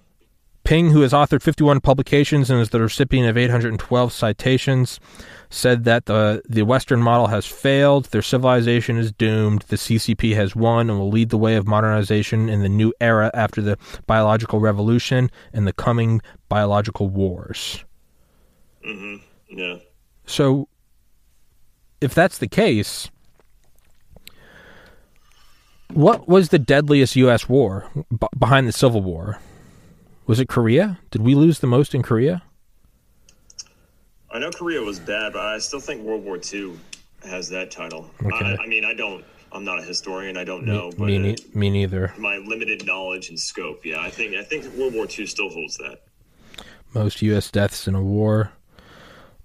[0.65, 5.01] Ping, who has authored 51 publications and is the recipient of 812 citations,
[5.53, 10.57] said that the the Western model has failed, their civilization is doomed, the CCP has
[10.57, 14.61] won and will lead the way of modernization in the new era after the biological
[14.61, 17.85] revolution and the coming biological wars.
[18.85, 19.17] Mm-hmm.
[19.59, 19.77] yeah.
[20.25, 20.69] So,
[22.01, 23.11] if that's the case,
[25.93, 27.49] what was the deadliest U.S.
[27.49, 29.39] war b- behind the Civil War?
[30.27, 30.99] Was it Korea?
[31.11, 32.43] Did we lose the most in Korea?
[34.33, 36.73] I know Korea was bad, but I still think World War II
[37.29, 38.11] has that title.
[38.25, 38.35] Okay.
[38.35, 39.25] I, I mean, I don't.
[39.53, 40.39] I'm not a historian.
[40.39, 42.15] I don't know, but me, uh, ne- me neither.
[42.17, 45.77] my limited knowledge and scope, yeah, I think I think World War II still holds
[45.77, 46.01] that.
[46.95, 47.51] Most U.S.
[47.51, 48.53] deaths in a war.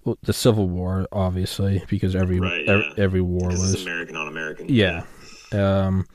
[0.06, 2.93] well, the Civil War, obviously, because every Right, yeah.
[2.97, 4.67] every war This was American on American.
[4.69, 5.04] yeah.
[5.52, 6.06] Um,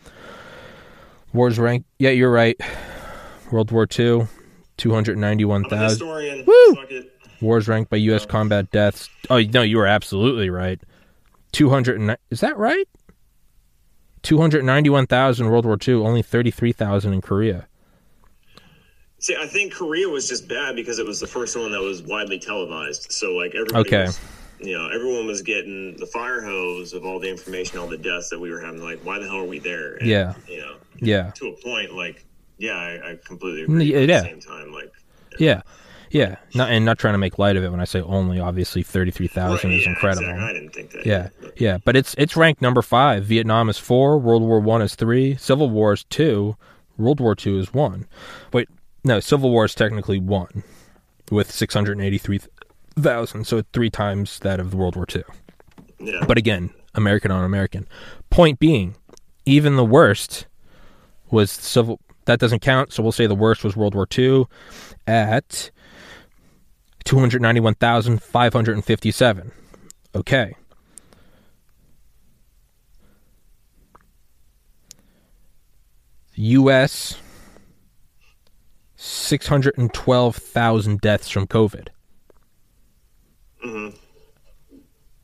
[1.35, 1.87] wars ranked.
[1.99, 2.59] Yeah, you're right.
[3.51, 4.27] World War Two,
[4.79, 6.09] two hundred ninety-one thousand.
[6.09, 6.47] I'm a thousand.
[6.47, 7.03] Woo!
[7.43, 8.25] Wars ranked by U.S.
[8.27, 9.09] combat deaths.
[9.29, 10.81] Oh no, you were absolutely right.
[11.53, 12.17] Two hundred.
[12.31, 12.89] Is that right?
[14.23, 17.67] Two hundred ninety-one thousand World War II, Only thirty-three thousand in Korea.
[19.19, 22.03] See, I think Korea was just bad because it was the first one that was
[22.03, 23.13] widely televised.
[23.13, 24.05] So like everybody Okay.
[24.07, 24.21] was,
[24.61, 28.31] you know, everyone was getting the fire hose of all the information, all the deaths
[28.31, 28.83] that we were having.
[28.83, 29.95] Like, why the hell are we there?
[29.95, 30.35] And, Yeah.
[30.49, 31.31] You know, Yeah.
[31.37, 32.25] to a point, like,
[32.59, 33.85] yeah, I, I completely agree.
[33.93, 33.99] yeah.
[34.01, 34.91] At the same time, like,
[35.39, 35.47] Yeah.
[35.47, 35.63] Yeah.
[36.13, 38.39] Yeah, not and not trying to make light of it when I say only.
[38.39, 40.29] Obviously, thirty-three thousand right, is yeah, incredible.
[40.29, 40.45] exactly.
[40.45, 41.07] I didn't think that.
[41.07, 43.25] Yeah, but- yeah, but it's it's ranked number five.
[43.25, 46.57] Vietnam is four, World War One is three, Civil War is two,
[46.99, 48.07] World War Two is one.
[48.53, 48.69] Wait,
[49.05, 50.63] no, Civil War is technically one,
[51.31, 52.41] with six hundred eighty-three
[52.99, 55.25] thousand, so three times that of World War Two.
[55.99, 56.25] yeah.
[56.29, 57.89] But again, American on American.
[58.29, 58.97] Point being,
[59.47, 60.47] even the worst
[61.31, 62.01] was civil.
[62.27, 62.93] That doesn't count.
[62.93, 64.45] So we'll say the worst was World War II
[65.07, 65.71] at
[67.05, 69.53] two hundred ninety-one thousand five hundred and fifty-seven.
[70.15, 70.55] Okay.
[76.35, 77.17] U.S.
[78.97, 81.89] six hundred and twelve thousand deaths from COVID.
[83.65, 83.97] Mhm.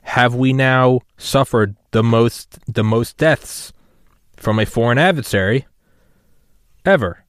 [0.03, 3.73] Have we now suffered the most the most deaths
[4.37, 5.67] from a foreign adversary
[6.85, 7.25] ever?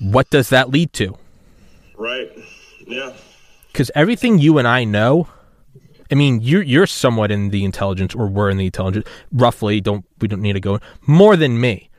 [0.00, 1.16] What does that lead to?
[1.96, 2.30] Right.
[2.86, 3.12] Yeah.
[3.72, 5.28] Because everything you and I know,
[6.10, 9.80] I mean, you're you're somewhat in the intelligence, or we're in the intelligence, roughly.
[9.80, 11.90] Don't we don't need to go more than me.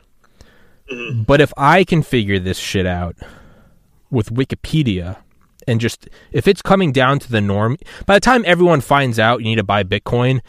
[0.92, 1.24] Mm-hmm.
[1.24, 3.16] But if I can figure this shit out
[4.12, 5.18] with Wikipedia
[5.68, 9.40] and just if it's coming down to the norm, by the time everyone finds out
[9.40, 10.42] you need to buy Bitcoin,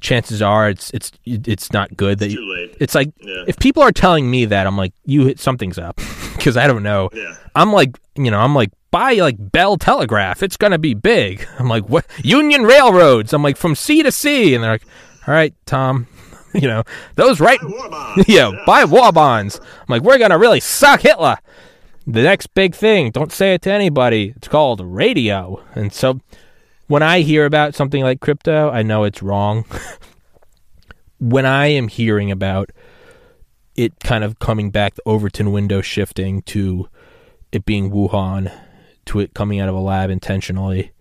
[0.00, 2.76] chances are it's it's it's not good that Too you, late.
[2.80, 3.44] it's like Yeah.
[3.46, 5.96] if people are telling me that I'm like you something's up
[6.36, 7.08] because I don't know.
[7.14, 7.36] Yeah.
[7.54, 10.40] I'm like, you know, I'm like, buy like Bell Telegraph.
[10.40, 11.48] It's gonna be big.
[11.58, 12.06] I'm like, what?
[12.22, 13.32] Union Railroads.
[13.32, 14.86] I'm like, from sea to sea, and they're like,
[15.26, 16.06] all right, Tom,
[16.54, 16.84] you know,
[17.16, 18.24] those right, War bonds.
[18.28, 19.58] yeah, buy war bonds.
[19.58, 21.38] I'm like, we're gonna really suck Hitler.
[22.06, 24.34] The next big thing, don't say it to anybody.
[24.36, 26.20] It's called radio, and so
[26.86, 29.64] when I hear about something like crypto, I know it's wrong.
[31.18, 32.70] when I am hearing about
[33.74, 36.88] it kind of coming back, the Overton window shifting to
[37.50, 38.52] it being Wuhan,
[39.06, 40.92] to it coming out of a lab intentionally,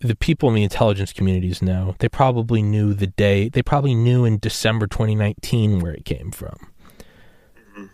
[0.00, 1.94] the people in the intelligence communities know.
[1.98, 6.56] They probably knew the day, they probably knew in December 2019 where it came from.
[7.78, 7.86] Mm-hmm.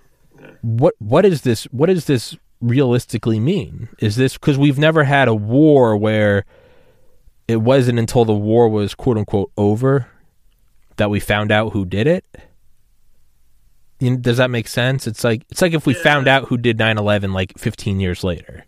[0.62, 3.88] What what is this what does this realistically mean?
[3.98, 6.44] Is this cuz we've never had a war where
[7.48, 10.09] it wasn't until the war was quote unquote over
[10.96, 12.25] that we found out who did it?
[14.02, 15.06] You know, does that make sense?
[15.06, 16.02] It's like it's like if we Yeah.
[16.02, 18.66] found out who did 9/11 like 15 years later.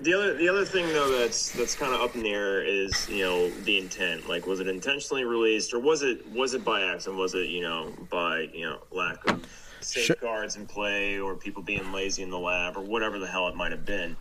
[0.00, 3.08] The other the other thing though that's that's kind of up in the air is
[3.08, 4.28] you know the intent.
[4.28, 7.16] Like, was it intentionally released, or was it was it by accident?
[7.20, 9.46] Was it you know by you know lack of
[9.80, 13.54] safeguards in play, or people being lazy in the lab, or whatever the hell it
[13.54, 14.16] might have been?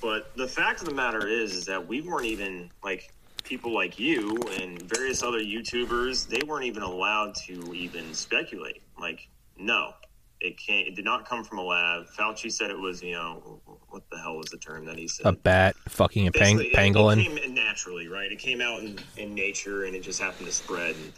[0.00, 3.98] But the fact of the matter is, is that we weren't even like people like
[3.98, 6.28] you and various other YouTubers.
[6.28, 8.82] They weren't even allowed to even speculate.
[9.00, 9.26] Like,
[9.58, 9.92] no,
[10.40, 10.86] it can't.
[10.86, 12.06] It did not come from a lab.
[12.16, 15.26] Fauci said it was, you know, what the hell was the term that he said?
[15.26, 17.20] A bat fucking a pang- Basically, it- pangolin.
[17.20, 18.30] It came naturally, right?
[18.30, 20.94] It came out in, in nature, and it just happened to spread.
[20.96, 21.12] And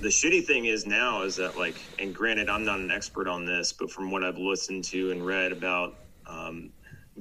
[0.00, 3.44] the shitty thing is now is that, like, and granted, I'm not an expert on
[3.44, 5.94] this, but from what I've listened to and read about
[6.26, 6.72] um,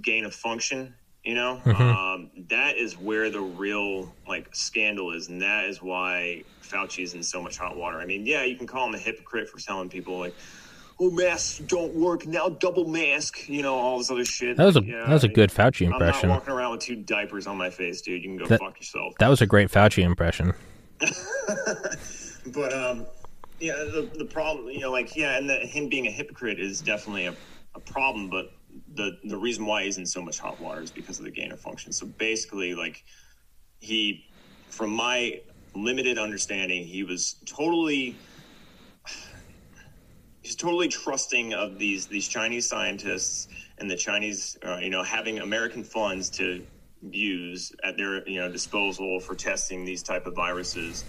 [0.02, 1.82] gain of function, you know, Mm-hmm.
[1.82, 7.13] um, that is where the real like scandal is, and that is why Fauci is
[7.13, 7.97] in so much hot water.
[7.99, 10.34] I mean, yeah, you can call him a hypocrite for telling people like.
[10.97, 12.47] Oh, masks don't work now.
[12.47, 14.56] Double mask, you know, all this other shit.
[14.56, 16.30] That was a that was a I- good Fauci impression.
[16.30, 18.23] I'm not walking around with two diapers on my face, dude.
[18.23, 19.13] You can go That- fuck yourself.
[19.19, 20.54] That was a great Fauci impression.
[22.47, 23.06] But um,
[23.60, 26.82] yeah, the, the problem, you know, like yeah, and the, him being a hypocrite is
[26.82, 27.36] definitely a,
[27.73, 28.30] a problem.
[28.30, 28.51] But
[28.93, 31.51] the the reason why he's in so much hot water is because of the gain
[31.51, 31.91] of function.
[31.91, 33.04] So basically, like
[33.80, 34.25] he,
[34.69, 35.41] from my
[35.75, 38.15] limited understanding, he was totally.
[40.41, 43.47] He's totally trusting of these these Chinese scientists
[43.79, 46.63] and the Chinese, uh, you know, having American funds to
[47.09, 51.03] use at their you know disposal for testing these type of viruses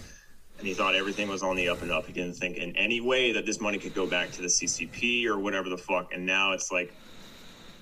[0.57, 2.07] and he thought everything was on the up and up.
[2.07, 5.25] He didn't think in any way that this money could go back to the CCP
[5.25, 6.13] or whatever the fuck.
[6.13, 6.93] And now it's like,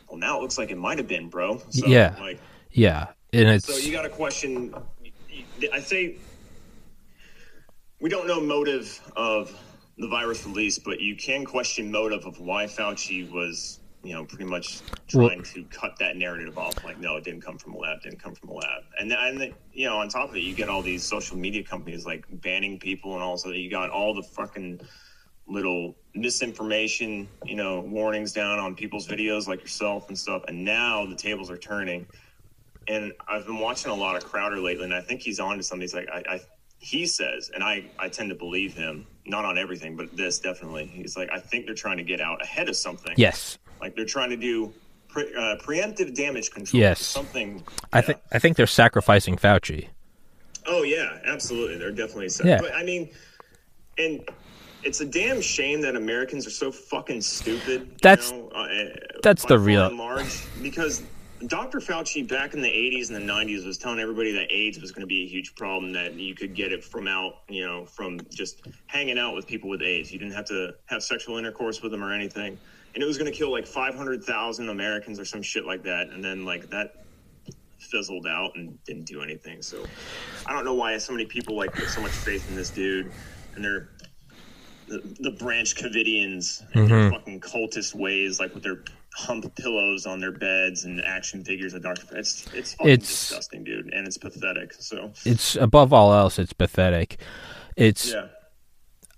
[0.09, 1.61] well, now it looks like it might have been, bro.
[1.69, 2.15] So, Yeah.
[2.19, 2.39] Like,
[2.71, 4.75] Yeah, and it's So you got to question.
[5.71, 6.17] I say
[7.99, 9.57] we don't know motive of
[9.97, 14.43] the virus release, but you can question motive of why Fauci was, you know, pretty
[14.43, 14.81] much
[15.13, 16.83] Well- trying to cut that narrative off.
[16.83, 18.01] Like, no, it didn't come from a lab.
[18.01, 18.83] Didn't come from a lab.
[18.99, 22.05] And and you know, on top of it, you get all these social media companies
[22.05, 24.81] like banning people, and also you got all the fucking
[25.47, 30.43] little misinformation, you know, warnings down on people's videos like yourself and stuff.
[30.47, 32.07] And now the tables are turning.
[32.87, 35.63] And I've been watching a lot of Crowder lately, and I think he's on to
[35.63, 35.81] something.
[35.81, 36.39] He's like, I, I
[36.85, 40.85] he says, and I, I tend to believe him, not on everything, but this definitely.
[40.85, 43.13] He's like, I think they're trying to get out ahead of something.
[43.17, 44.71] yes, Like they're trying to do
[45.07, 46.79] pre, uh, preemptive damage control.
[46.79, 47.01] Yes.
[47.01, 47.63] Something.
[47.91, 48.01] I yeah.
[48.01, 49.87] think I think they're sacrificing Fauci.
[50.67, 51.77] Oh yeah, absolutely.
[51.79, 52.29] They're definitely.
[52.29, 52.45] Set.
[52.45, 52.61] Yeah.
[52.61, 53.09] But I mean,
[53.97, 54.21] and
[54.83, 57.81] it's a damn shame that Americans are so fucking stupid.
[57.81, 58.89] you That's- know, uh, uh,
[59.23, 61.01] that's the real- large because
[61.47, 61.79] Dr.
[61.79, 65.01] Fauci back in the 80s and the 90s was telling everybody that AIDS was going
[65.01, 68.19] to be a huge problem that you could get it from out, you know, from
[68.29, 70.11] just hanging out with people with AIDS.
[70.11, 72.57] You didn't have to have sexual intercourse with them or anything.
[72.93, 76.07] And it was going to kill like 500,000 Americans or some shit like that.
[76.07, 77.05] And then like that
[77.79, 79.61] fizzled out and didn't do anything.
[79.61, 79.83] So
[80.45, 83.11] I don't know why so many people like put so much faith in this dude
[83.55, 83.89] and they're
[84.87, 87.13] the, the Branch Covidians and their mm-hmm.
[87.13, 88.83] fucking cultist ways, like with their
[89.15, 92.17] hump pillows on their beds and action figures of Doctor.
[92.17, 92.99] It's it's It's-
[93.29, 94.73] disgusting, dude, and it's pathetic.
[94.73, 97.19] So It's above all else, it's pathetic.
[97.77, 98.27] It's yeah,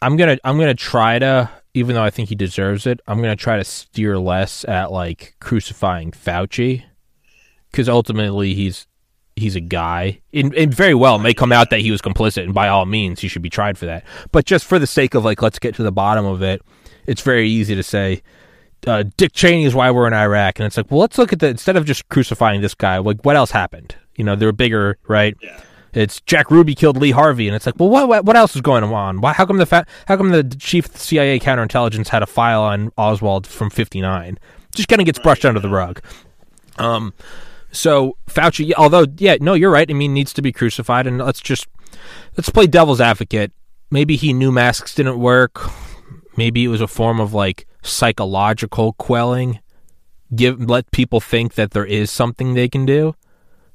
[0.01, 3.35] I'm gonna I'm gonna try to even though I think he deserves it, I'm gonna
[3.35, 6.83] try to steer less at like crucifying Fauci
[7.71, 8.87] because ultimately he's
[9.35, 10.21] he's a guy.
[10.33, 13.19] And, and very well may come out that he was complicit, and by all means
[13.19, 14.03] he should be tried for that.
[14.31, 16.61] But just for the sake of like let's get to the bottom of it,
[17.05, 18.21] it's very easy to say.
[18.85, 21.39] Uh, Dick Cheney is why we're in Iraq, and it's like, well, let's look at
[21.39, 23.95] the instead of just crucifying this guy, like what else happened?
[24.15, 25.35] You know, there were bigger, right?
[25.41, 25.61] yeah.
[25.93, 28.61] It's Jack Ruby killed Lee Harvey, and it's like, well, what what, what else is
[28.61, 29.21] going on?
[29.21, 29.33] Why?
[29.33, 32.61] How come the fa- how come the chief of the CIA counterintelligence had a file
[32.61, 34.37] on Oswald from '59?
[34.73, 36.01] Just kind of gets brushed under the rug.
[36.77, 37.13] Um,
[37.71, 39.89] so Fauci, although yeah, no, you're right.
[39.89, 41.67] I mean, needs to be crucified, and let's just
[42.37, 43.51] let's play devil's advocate.
[43.89, 45.69] Maybe he knew masks didn't work.
[46.35, 49.59] Maybe it was a form of like psychological quelling.
[50.35, 53.15] Give let people think that there is something they can do.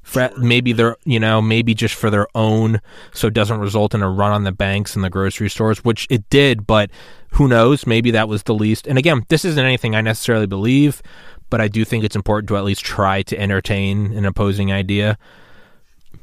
[0.02, 2.80] For, maybe they're you know maybe just for their own
[3.14, 6.08] so it doesn't result in a run on the banks and the grocery stores which
[6.10, 6.90] it did but
[7.34, 11.02] who knows maybe that was the least and again this isn't anything i necessarily believe
[11.50, 15.16] but i do think it's important to at least try to entertain an opposing idea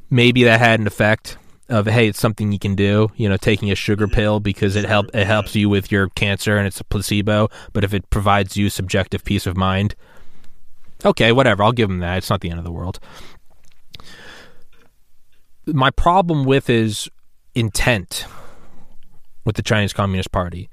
[0.09, 1.37] maybe that had an effect
[1.69, 4.15] of hey it's something you can do you know taking a sugar mm-hmm.
[4.15, 7.83] pill because it help it helps you with your cancer and it's a placebo but
[7.83, 9.95] if it provides you subjective peace of mind
[11.05, 12.99] okay whatever i'll give them that it's not the end of the world
[15.73, 17.09] my problem with is
[17.55, 18.25] intent
[19.45, 20.69] with the Chinese Communist Party.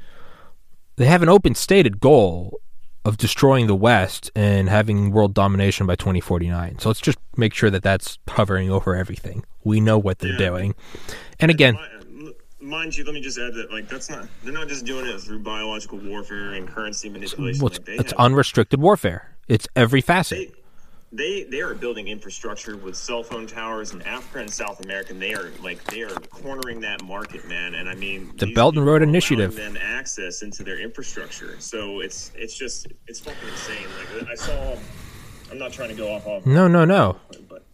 [0.97, 2.61] They have an open stated goal
[3.05, 6.79] of destroying the West and having world domination by 2049.
[6.81, 9.45] So let's just make sure that that's hovering over everything.
[9.67, 10.39] We know what they're Yeah.
[10.51, 10.75] doing.
[11.41, 11.77] And again,
[12.61, 15.21] Mind you, let me just add that like that's not they're not just doing it
[15.21, 17.61] through biological warfare and currency manipulation.
[17.63, 19.37] well, it's, like, it's have- unrestricted warfare.
[19.47, 20.53] It's every facet.
[21.13, 25.13] they, they they are building infrastructure with cell phone towers in Africa and South America.
[25.13, 27.75] And they are like they are cornering that market, man.
[27.75, 29.55] And I mean, The Belt and Road Initiative.
[29.55, 31.57] them access into their infrastructure.
[31.61, 33.87] So it's it's just it's fucking insane.
[34.19, 34.77] Like I saw,
[35.53, 36.47] I'm not trying to go off off.
[36.47, 37.17] No, no, no.
[37.49, 37.65] But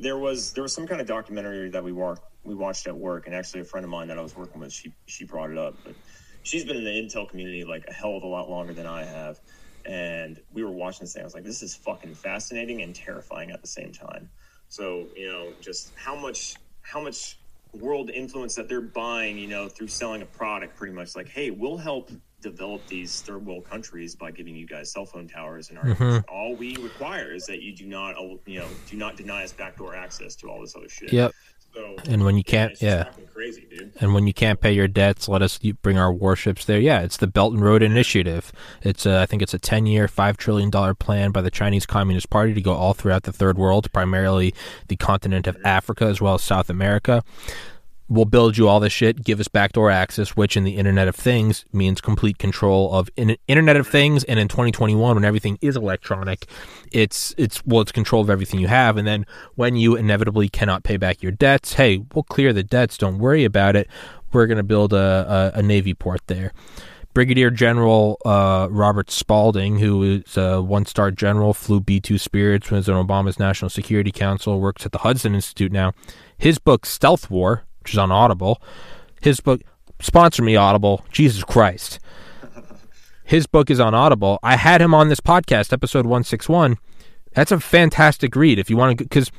[0.00, 3.26] there was there was some kind of documentary that we walked we watched at work,
[3.26, 5.58] and actually a friend of mine that I was working with, she she brought it
[5.58, 5.78] up.
[5.84, 5.94] But
[6.42, 9.04] she's been in the intel community like a hell of a lot longer than I
[9.04, 9.38] have,
[9.84, 11.22] and we were watching this thing.
[11.22, 14.30] I was like, this is fucking fascinating and terrifying at the same time.
[14.68, 17.38] So you know, just how much how much
[17.72, 21.50] world influence that they're buying, you know, through selling a product, pretty much like, hey,
[21.50, 22.10] we'll help
[22.40, 26.02] develop these third world countries by giving you guys cell phone towers and mm-hmm.
[26.02, 29.52] our all we require is that you do not you know do not deny us
[29.52, 31.32] backdoor access to all this other shit Yep.
[31.74, 33.10] so And when you can't, just yeah.
[33.32, 36.80] crazy dude And when you can't pay your debts, let us bring our warships there.
[36.80, 38.52] Yeah, it's the Belt and Road Initiative.
[38.82, 42.54] It's a, I think it's a 10-year, $5 trillion plan by the Chinese Communist Party
[42.54, 44.54] to go all throughout the third world, primarily
[44.88, 47.22] the continent of Africa as well as South America.
[48.10, 51.14] We'll build you all this shit, give us backdoor access, which in the Internet of
[51.14, 54.24] Things means complete control of in, Internet of Things.
[54.24, 56.46] And in 2021, when everything is electronic,
[56.90, 58.96] it's it's well, it's control of everything you have.
[58.96, 62.98] And then when you inevitably cannot pay back your debts, hey, we'll clear the debts.
[62.98, 63.88] Don't worry about it.
[64.32, 66.52] We're going to build a, a, a navy port there.
[67.14, 73.04] Brigadier General uh, Robert Spalding, who is a one-star general, flew B-2 Spirits, was on
[73.04, 75.92] Obama's National Security Council, works at the Hudson Institute now.
[76.38, 78.60] His book Stealth War, which is on Audible,
[79.20, 79.60] his book
[80.00, 81.98] sponsor me Audible, Jesus Christ.
[83.24, 84.38] His book is on Audible.
[84.42, 86.78] I had him on this podcast, episode 161.
[87.32, 89.30] That's a fantastic read if you want to cuz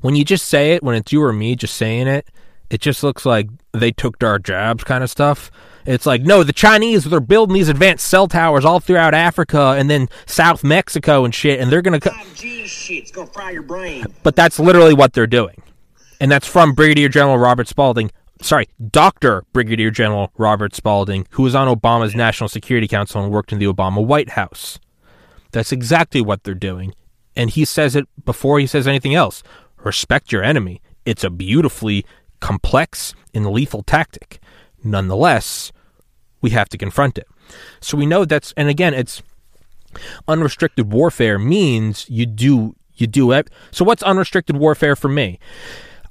[0.00, 2.28] when you just say it when it's you or me just saying it,
[2.70, 5.50] it just looks like they took our jobs kind of stuff.
[5.86, 9.90] It's like, no, the Chinese, they're building these advanced cell towers all throughout Africa and
[9.90, 12.10] then South Mexico and shit, and they're going to.
[12.10, 14.06] 5G shit, it's gonna fry your brain.
[14.22, 15.62] But that's literally what they're doing.
[16.20, 18.10] And that's from Brigadier General Robert Spalding.
[18.42, 19.44] Sorry, Dr.
[19.52, 23.66] Brigadier General Robert Spalding, who was on Obama's National Security Council and worked in the
[23.66, 24.78] Obama White House.
[25.52, 26.94] That's exactly what they're doing.
[27.34, 29.42] And he says it before he says anything else
[29.82, 30.82] respect your enemy.
[31.06, 32.04] It's a beautifully
[32.40, 34.38] complex and lethal tactic.
[34.84, 35.72] Nonetheless,
[36.42, 37.26] we have to confront it.
[37.80, 39.22] So we know that's, and again, it's
[40.28, 43.48] unrestricted warfare means you do you do it.
[43.70, 45.38] So what's unrestricted warfare for me?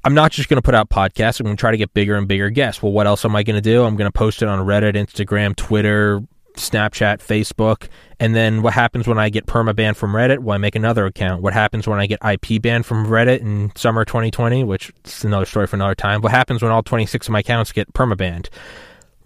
[0.03, 1.39] I'm not just going to put out podcasts.
[1.39, 2.81] I'm going to try to get bigger and bigger guests.
[2.81, 3.83] Well, what else am I going to do?
[3.83, 6.21] I'm going to post it on Reddit, Instagram, Twitter,
[6.55, 7.89] Snapchat, Facebook.
[8.19, 10.39] And then what happens when I get perma-banned from Reddit?
[10.39, 11.41] Well, I make another account.
[11.41, 15.45] What happens when I get IP banned from Reddit in summer 2020, which is another
[15.45, 16.21] story for another time.
[16.21, 18.49] What happens when all 26 of my accounts get perma-banned?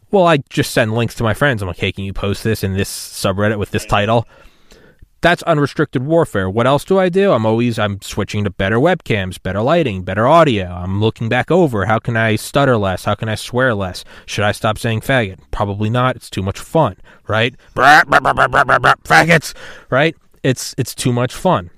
[0.09, 1.61] Well, I just send links to my friends.
[1.61, 4.27] I'm like, hey, can you post this in this subreddit with this title?
[5.23, 6.49] That's unrestricted warfare.
[6.49, 7.31] What else do I do?
[7.31, 10.65] I'm always I'm switching to better webcams, better lighting, better audio.
[10.65, 13.05] I'm looking back over how can I stutter less?
[13.05, 14.03] How can I swear less?
[14.25, 15.39] Should I stop saying faggot?
[15.49, 16.17] Probably not.
[16.17, 17.55] It's too much fun, right?
[19.05, 19.55] Faggots,
[19.89, 20.13] right?
[20.43, 21.69] It's it's too much fun.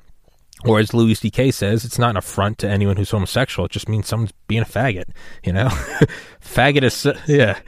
[0.66, 1.52] Or as Louis C.K.
[1.52, 3.66] says, it's not an affront to anyone who's homosexual.
[3.66, 5.06] It just means someone's being a faggot.
[5.44, 5.68] You know,
[6.42, 7.60] faggot is yeah.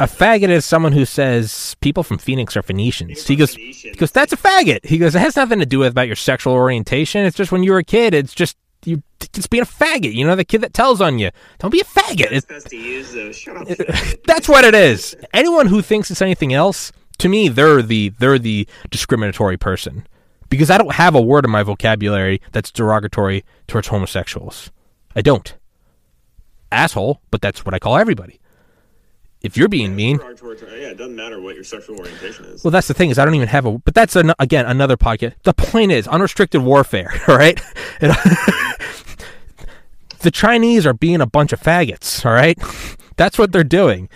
[0.00, 3.26] A faggot is someone who says people from Phoenix are Phoenicians.
[3.26, 4.84] He goes, he goes, that's a faggot.
[4.84, 7.24] He goes, it has nothing to do with about your sexual orientation.
[7.24, 9.02] It's just when you were a kid, it's just you
[9.32, 10.14] just being a faggot.
[10.14, 11.30] You know, the kid that tells on you.
[11.58, 12.30] Don't be a faggot.
[12.30, 13.36] It's to use those.
[13.36, 13.68] Shut up.
[14.26, 15.16] that's what it is.
[15.32, 20.06] Anyone who thinks it's anything else, to me, they're the they're the discriminatory person
[20.48, 24.70] because I don't have a word in my vocabulary that's derogatory towards homosexuals.
[25.14, 25.54] I don't.
[26.70, 28.40] Asshole, but that's what I call everybody.
[29.40, 32.64] If you're being mean, Towards- Yeah, it doesn't matter what your sexual orientation is.
[32.64, 33.78] Well, that's the thing is I don't even have a.
[33.78, 35.34] But that's an, again another podcast.
[35.44, 37.12] The point is unrestricted warfare.
[37.28, 37.60] All right,
[40.20, 42.26] the Chinese are being a bunch of faggots.
[42.26, 42.58] All right,
[43.16, 44.08] that's what they're doing.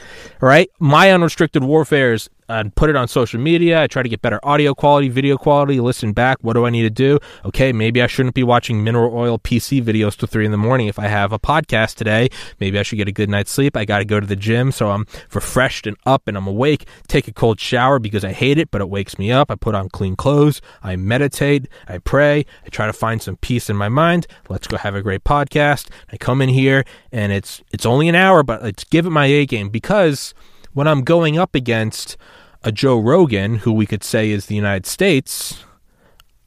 [0.42, 3.82] All right, my unrestricted warfare is uh, put it on social media.
[3.82, 5.80] I try to get better audio quality, video quality.
[5.80, 6.38] Listen back.
[6.42, 7.18] What do I need to do?
[7.44, 10.86] Okay, maybe I shouldn't be watching mineral oil PC videos till three in the morning.
[10.88, 12.28] If I have a podcast today,
[12.60, 13.76] maybe I should get a good night's sleep.
[13.76, 16.86] I got to go to the gym so I'm refreshed and up and I'm awake.
[17.08, 19.50] Take a cold shower because I hate it, but it wakes me up.
[19.50, 20.60] I put on clean clothes.
[20.82, 21.68] I meditate.
[21.88, 22.44] I pray.
[22.64, 24.26] I try to find some peace in my mind.
[24.48, 25.88] Let's go have a great podcast.
[26.12, 29.26] I come in here and it's it's only an hour, but let's give it my
[29.26, 30.34] A game because
[30.72, 32.16] when I'm going up against
[32.62, 35.64] a Joe Rogan, who we could say is the United States,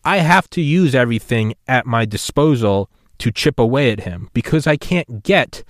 [0.03, 4.77] I have to use everything at my disposal to chip away at him because I
[4.77, 5.63] can't get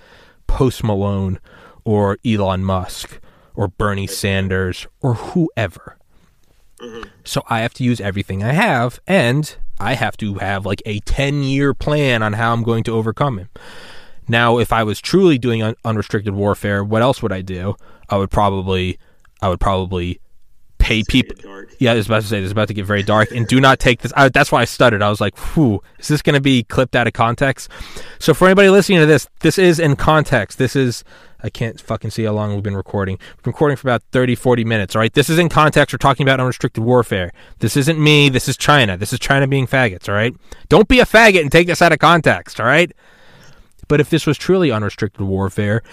[0.48, 1.40] Post Malone
[1.84, 3.20] or Elon Musk
[3.56, 5.98] or Bernie Sanders or whoever.
[6.82, 7.10] Mm-hmm.
[7.24, 11.00] So I have to use everything I have, and I have to have like a
[11.00, 13.50] 10 year plan on how I'm going to overcome him.
[14.28, 17.76] Now, if I was truly doing un- unrestricted warfare, what else would I do?
[18.10, 18.98] I would probably,
[19.42, 20.20] I would probably
[20.86, 21.36] pay people.
[21.80, 23.60] Yeah, I was about to say this is about to get very dark, and do
[23.60, 24.14] not take this.
[24.16, 25.02] I, that's why I stuttered.
[25.02, 27.70] I was like, "Whew, is this going to be clipped out of context?"
[28.20, 30.58] So for anybody listening to this, this is in context.
[30.58, 31.04] This is
[31.44, 33.18] I can't fucking see how long we've been recording.
[33.20, 34.96] We've been recording for about 30, 40 minutes.
[34.96, 35.94] All right, this is in context.
[35.94, 37.32] We're talking about unrestricted warfare.
[37.60, 38.30] This isn't me.
[38.30, 38.96] This is China.
[38.98, 40.08] This is China being faggots.
[40.08, 40.34] All right,
[40.70, 42.60] don't be a faggot and take this out of context.
[42.60, 42.92] All right.
[43.88, 45.84] But if this was truly unrestricted warfare,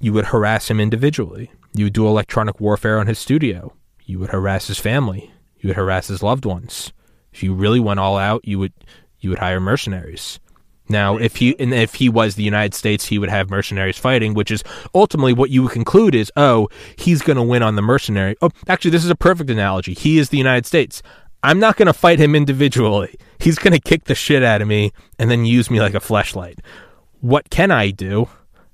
[0.00, 1.50] you would harass him individually.
[1.74, 3.74] You would do electronic warfare on his studio.
[4.04, 5.30] You would harass his family.
[5.58, 6.92] You would harass his loved ones.
[7.32, 8.72] If you really went all out, you would
[9.20, 10.40] you would hire mercenaries.
[10.88, 14.34] Now, if he and if he was the United States, he would have mercenaries fighting,
[14.34, 17.82] which is ultimately what you would conclude is, oh, he's going to win on the
[17.82, 18.34] mercenary.
[18.42, 19.94] Oh, actually, this is a perfect analogy.
[19.94, 21.00] He is the United States.
[21.44, 23.14] I'm not going to fight him individually.
[23.38, 26.00] He's going to kick the shit out of me and then use me like a
[26.00, 26.58] fleshlight.
[27.20, 28.28] What can I do?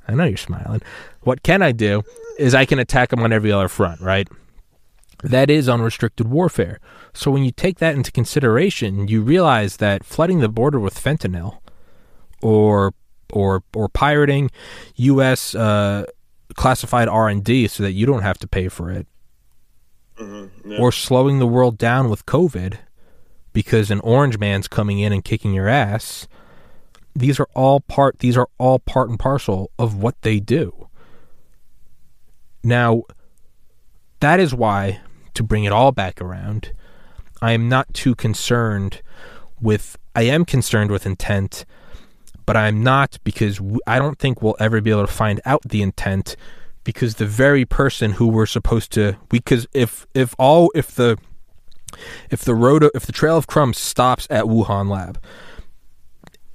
[0.08, 0.82] I know you're smiling.
[1.26, 2.02] What can I do
[2.38, 4.28] is I can attack them on every other front, right?
[5.24, 6.78] That is unrestricted warfare.
[7.14, 11.58] So when you take that into consideration, you realize that flooding the border with fentanyl
[12.40, 12.94] or
[13.32, 14.50] or or pirating
[14.96, 15.54] U.S.
[15.54, 16.04] Uh,
[16.54, 19.08] classified R and D so that you don't have to pay for it
[20.20, 20.78] Yeah.
[20.78, 22.78] or slowing the world down with COVID
[23.52, 26.28] because an orange man's coming in and kicking your ass.
[27.16, 30.85] These are all part these are all part and parcel of what they do.
[32.66, 33.04] Now
[34.18, 35.00] that is why
[35.34, 36.72] to bring it all back around,
[37.40, 39.02] I am not too concerned
[39.60, 41.64] with I am concerned with intent,
[42.44, 45.80] but I'm not because I don't think we'll ever be able to find out the
[45.80, 46.34] intent
[46.82, 51.18] because the very person who we're supposed to because if if all if the
[52.30, 55.22] if the road if the trail of crumbs stops at Wuhan lab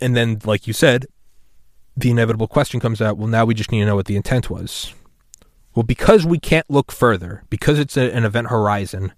[0.02, 1.06] and then like you said
[1.96, 4.50] the inevitable question comes out well now we just need to know what the intent
[4.50, 4.94] was
[5.76, 9.14] well because we can't look further because it's a, an event horizon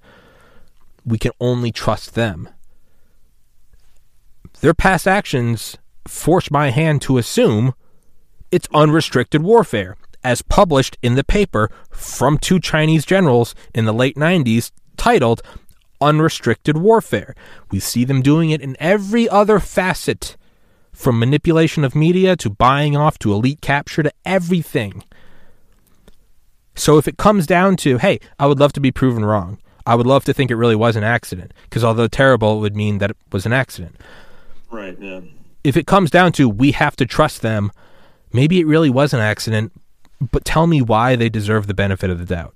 [1.05, 2.49] we can only trust them
[4.61, 5.77] their past actions
[6.07, 7.73] force my hand to assume
[8.51, 14.15] it's unrestricted warfare, as published in the paper from two Chinese generals in the late
[14.15, 15.41] 90s titled
[15.99, 17.35] Unrestricted Warfare.
[17.71, 20.37] We see them doing it in every other facet,
[20.91, 25.03] from manipulation of media to buying off to elite capture to everything.
[26.75, 29.59] So if it comes down to, hey, I would love to be proven wrong.
[29.85, 32.75] I would love to think it really was an accident, because although terrible, it would
[32.75, 33.97] mean that it was an accident
[34.71, 34.97] Right.
[34.99, 35.19] Yeah.
[35.63, 37.69] if it comes down to we have to trust them,
[38.31, 39.71] maybe it really was an accident,
[40.31, 42.55] but tell me why they deserve the benefit of the doubt.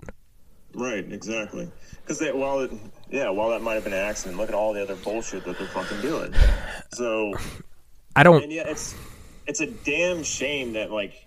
[0.73, 1.05] Right.
[1.11, 1.69] Exactly.
[2.05, 2.71] Because while it,
[3.09, 5.57] yeah, while that might have been an accident, look at all the other bullshit that
[5.59, 6.33] they're fucking doing.
[6.93, 7.33] So
[8.15, 8.95] I don't And yeah, it's
[9.47, 11.26] it's a damn shame that like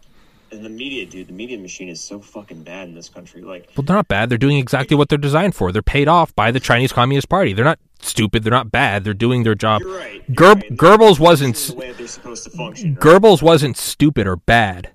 [0.53, 3.43] in the media, dude, the media machine is so fucking bad in this country.
[3.43, 4.29] Like, well they're not bad.
[4.31, 5.73] They're doing exactly what they're designed for.
[5.73, 7.53] They're paid off by the Chinese Communist Party.
[7.53, 8.43] They're not stupid.
[8.43, 9.05] They're not bad.
[9.05, 9.83] They're doing their job.
[9.83, 10.23] you're right.
[10.27, 10.77] you're Gerb- right.
[10.77, 12.95] Goebbels wasn't the way they're supposed to function.
[12.95, 13.01] right?
[13.03, 14.93] Goebbels wasn't stupid or bad.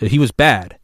[0.00, 0.78] He was bad.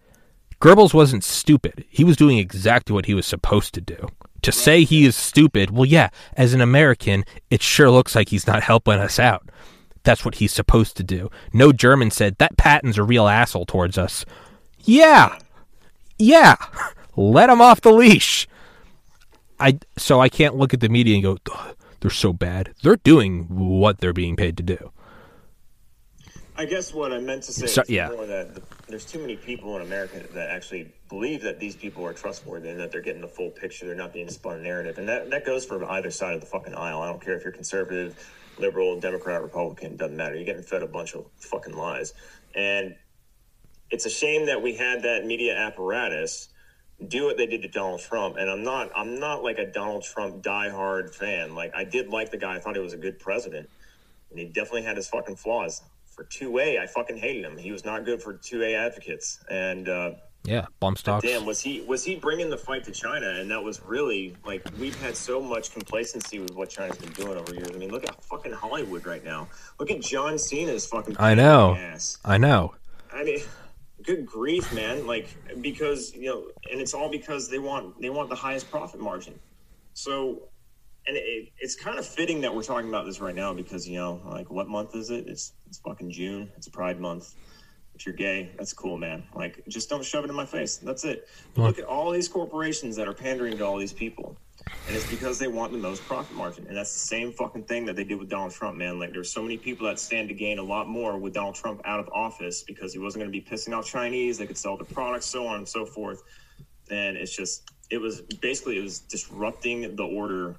[0.61, 1.85] Goebbels wasn't stupid.
[1.89, 4.09] He was doing exactly what he was supposed to do.
[4.43, 8.47] To say he is stupid, well, yeah, as an American, it sure looks like he's
[8.47, 9.49] not helping us out.
[10.05, 11.31] That's what he's supposed to do.
[11.53, 14.25] No German said, that Patton's a real asshole towards us.
[14.85, 15.39] Yeah.
[16.19, 16.57] Yeah.
[17.17, 18.47] Let him off the leash.
[19.61, 21.39] I so I can't look at the media and go,
[22.01, 22.75] they're so bad.
[22.83, 24.91] They're doing what they're being paid to do.
[26.57, 28.09] I guess what I meant to say So- is yeah.
[28.11, 32.05] more that the, there's too many people in America that actually believe that these people
[32.07, 33.87] are trustworthy and that they're getting the full picture.
[33.87, 36.47] They're not being spun a narrative, and that that goes for either side of the
[36.47, 37.01] fucking aisle.
[37.03, 38.17] I don't care if you're conservative,
[38.59, 39.97] liberal, Democrat, Republican.
[39.97, 40.35] Doesn't matter.
[40.35, 42.15] You're getting fed a bunch of fucking lies,
[42.55, 42.95] and
[43.91, 46.49] it's a shame that we had that media apparatus
[47.09, 48.37] do what they did to Donald Trump.
[48.39, 51.55] And I'm not I'm not like a Donald Trump diehard fan.
[51.55, 52.57] Like I did like the guy.
[52.57, 53.69] I thought he was a good president.
[54.31, 55.83] And he definitely had his fucking flaws.
[56.07, 57.57] For two A, I fucking hated him.
[57.57, 59.45] He was not good for two A advocates.
[59.51, 60.13] And uh
[60.45, 61.25] Yeah, bump stocks.
[61.25, 63.29] damn, was he was he bringing the fight to China?
[63.31, 67.39] And that was really like we've had so much complacency with what China's been doing
[67.39, 67.71] over years.
[67.75, 69.49] I mean, look at fucking Hollywood right now.
[69.81, 71.17] Look at John Cena's fucking.
[71.19, 71.75] I know.
[71.75, 72.19] Ass.
[72.27, 72.75] I know.
[73.11, 73.39] I mean,
[74.03, 75.07] good grief, man!
[75.07, 79.01] Like because you know, and it's all because they want they want the highest profit
[79.01, 79.39] margin.
[79.95, 80.49] So,
[81.07, 83.97] and it, it's kind of fitting that we're talking about this right now because you
[83.97, 85.27] know, like, what month is it?
[85.27, 86.51] It's it's fucking June.
[86.57, 87.35] It's Pride Month.
[87.95, 89.23] If you're gay, that's cool, man.
[89.35, 90.79] Like, just don't shove it in my face.
[90.79, 91.29] That's it.
[91.55, 94.37] But look at all these corporations that are pandering to all these people.
[94.87, 96.67] And it's because they want the most profit margin.
[96.67, 98.99] And that's the same fucking thing that they did with Donald Trump, man.
[98.99, 101.83] Like, there's so many people that stand to gain a lot more with Donald Trump
[101.85, 104.39] out of office because he wasn't going to be pissing off Chinese.
[104.39, 106.23] They could sell their products, so on and so forth.
[106.91, 110.57] And it's just, it was basically, it was disrupting the order,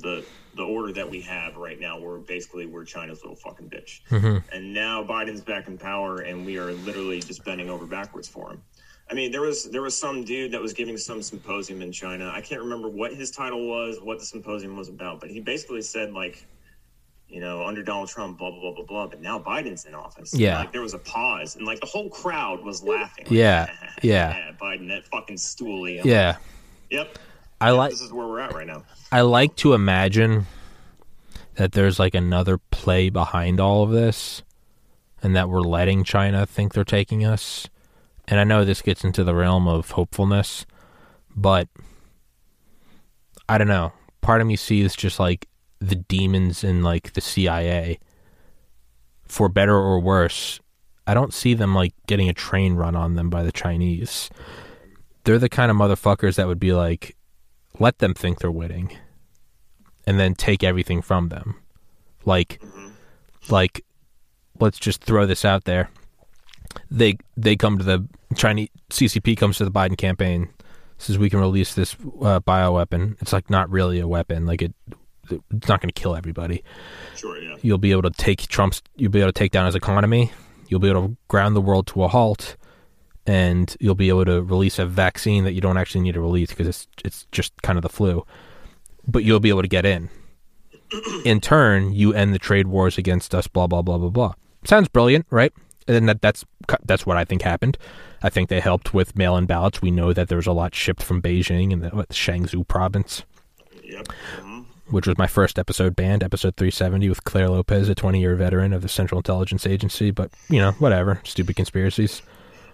[0.00, 0.24] the
[0.56, 1.98] the order that we have right now.
[1.98, 4.00] we're basically we're China's little fucking bitch.
[4.10, 4.38] Mm-hmm.
[4.54, 8.50] And now Biden's back in power, and we are literally just bending over backwards for
[8.52, 8.62] him.
[9.10, 12.30] I mean, there was there was some dude that was giving some symposium in China.
[12.34, 15.82] I can't remember what his title was, what the symposium was about, but he basically
[15.82, 16.44] said like,
[17.28, 19.06] you know, under Donald Trump, blah blah blah blah blah.
[19.06, 20.34] But now Biden's in office.
[20.34, 20.58] Yeah.
[20.58, 23.26] like there was a pause, and like the whole crowd was laughing.
[23.26, 23.70] Like, Yeah,
[24.02, 24.36] yeah.
[24.36, 26.02] yeah, Biden, that fucking stoolie.
[26.04, 26.36] Yeah.
[26.90, 27.18] Yep.
[27.60, 28.84] I like This is where we're at right now.
[29.10, 30.46] I like to imagine
[31.54, 34.42] that there's like another play behind all of this
[35.22, 37.68] and that we're letting China think they're taking us.
[38.28, 40.66] And I know this gets into the realm of hopefulness,
[41.34, 41.68] but
[43.48, 43.92] I don't know.
[44.20, 45.48] Part of me sees just like
[45.78, 47.98] the demons in like the CIA
[49.26, 50.60] for better or worse.
[51.06, 54.28] I don't see them like getting a train run on them by the Chinese.
[55.24, 57.15] They're the kind of motherfuckers that would be like,
[57.78, 58.96] let them think they're winning
[60.06, 61.56] and then take everything from them.
[62.24, 62.60] Like
[63.48, 63.84] like
[64.60, 65.90] let's just throw this out there.
[66.90, 70.48] They they come to the Chinese CCP comes to the Biden campaign,
[70.98, 73.20] says we can release this uh, bioweapon.
[73.20, 74.46] It's like not really a weapon.
[74.46, 74.74] Like it,
[75.30, 76.62] it's not going to kill everybody.
[77.16, 77.56] Sure, yeah.
[77.62, 78.82] You'll be able to take Trump's.
[78.96, 80.32] You'll be able to take down his economy.
[80.68, 82.56] You'll be able to ground the world to a halt,
[83.26, 86.50] and you'll be able to release a vaccine that you don't actually need to release
[86.50, 88.24] because it's it's just kind of the flu.
[89.06, 90.08] But you'll be able to get in.
[91.24, 93.46] In turn, you end the trade wars against us.
[93.48, 94.34] Blah blah blah blah blah.
[94.64, 95.52] Sounds brilliant, right?
[95.88, 96.44] And that, that's
[96.84, 97.78] that's what I think happened.
[98.22, 99.80] I think they helped with mail-in ballots.
[99.82, 103.24] We know that there was a lot shipped from Beijing and the, what, Shangzhou province,
[103.84, 104.08] Yep.
[104.40, 104.64] Mhm.
[104.88, 108.82] which was my first episode band, episode 370 with Claire Lopez, a 20-year veteran of
[108.82, 110.10] the Central Intelligence Agency.
[110.10, 112.22] But you know, whatever, stupid conspiracies.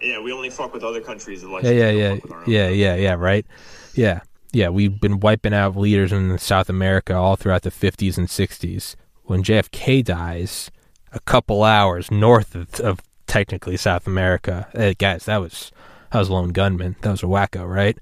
[0.03, 1.75] Yeah, we only fuck with other countries' Yeah, elections.
[1.77, 2.51] yeah, yeah, fuck with our own.
[2.51, 3.15] yeah, yeah, yeah.
[3.15, 3.47] Right?
[3.95, 4.21] Yeah,
[4.53, 4.69] yeah.
[4.69, 8.97] We've been wiping out leaders in South America all throughout the 50s and 60s.
[9.25, 10.71] When JFK dies,
[11.13, 15.71] a couple hours north of, of technically South America, hey, guys, that was
[16.11, 16.97] that was lone gunman.
[17.03, 17.97] That was a wacko, right?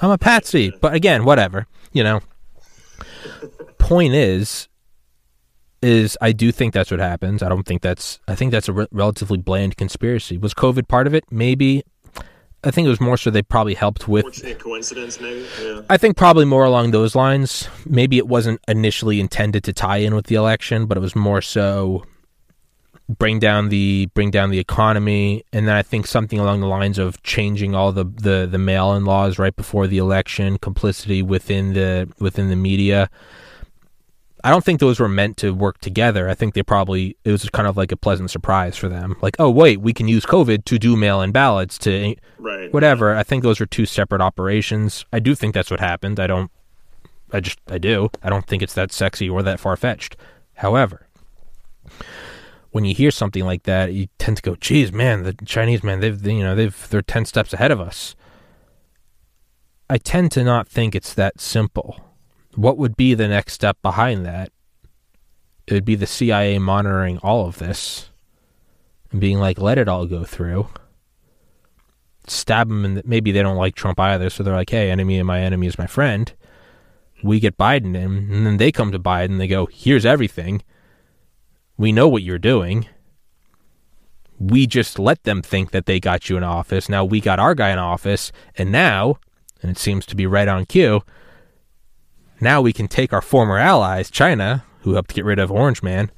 [0.00, 1.66] I'm a patsy, but again, whatever.
[1.92, 2.20] You know.
[3.78, 4.68] Point is,
[5.82, 7.42] is I do think that's what happens.
[7.42, 8.18] I don't think that's.
[8.28, 10.38] I think that's a re- relatively bland conspiracy.
[10.38, 11.24] Was COVID part of it?
[11.30, 11.84] Maybe.
[12.64, 14.24] I think it was more so they probably helped with.
[14.24, 15.46] Fortunate coincidence, maybe.
[15.62, 15.82] Yeah.
[15.88, 17.68] I think probably more along those lines.
[17.86, 21.40] Maybe it wasn't initially intended to tie in with the election, but it was more
[21.40, 22.04] so
[23.08, 26.98] bring down the bring down the economy, and then I think something along the lines
[26.98, 32.12] of changing all the the, the mail-in laws right before the election, complicity within the
[32.18, 33.08] within the media.
[34.44, 36.28] I don't think those were meant to work together.
[36.28, 39.16] I think they probably it was kind of like a pleasant surprise for them.
[39.20, 42.72] Like, oh wait, we can use COVID to do mail-in ballots to Right.
[42.72, 43.14] whatever.
[43.14, 45.04] I think those are two separate operations.
[45.12, 46.20] I do think that's what happened.
[46.20, 46.50] I don't.
[47.32, 48.10] I just I do.
[48.22, 50.16] I don't think it's that sexy or that far fetched.
[50.54, 51.06] However,
[52.70, 56.00] when you hear something like that, you tend to go, "Geez, man, the Chinese man,
[56.00, 58.14] they've you know they've they're ten steps ahead of us."
[59.90, 61.98] I tend to not think it's that simple.
[62.58, 64.50] What would be the next step behind that?
[65.68, 68.10] It would be the CIA monitoring all of this
[69.12, 70.68] and being like, "Let it all go through."
[72.26, 75.26] stab them and maybe they don't like Trump either, so they're like, "Hey, enemy of
[75.26, 76.32] my enemy is my friend."
[77.22, 79.30] We get Biden in, and then they come to Biden.
[79.30, 80.62] and They go, "Here's everything.
[81.76, 82.86] We know what you're doing.
[84.36, 86.88] We just let them think that they got you in office.
[86.88, 89.20] Now we got our guy in office, and now,
[89.62, 91.02] and it seems to be right on cue.
[92.40, 96.10] Now we can take our former allies, China, who helped get rid of Orange Man,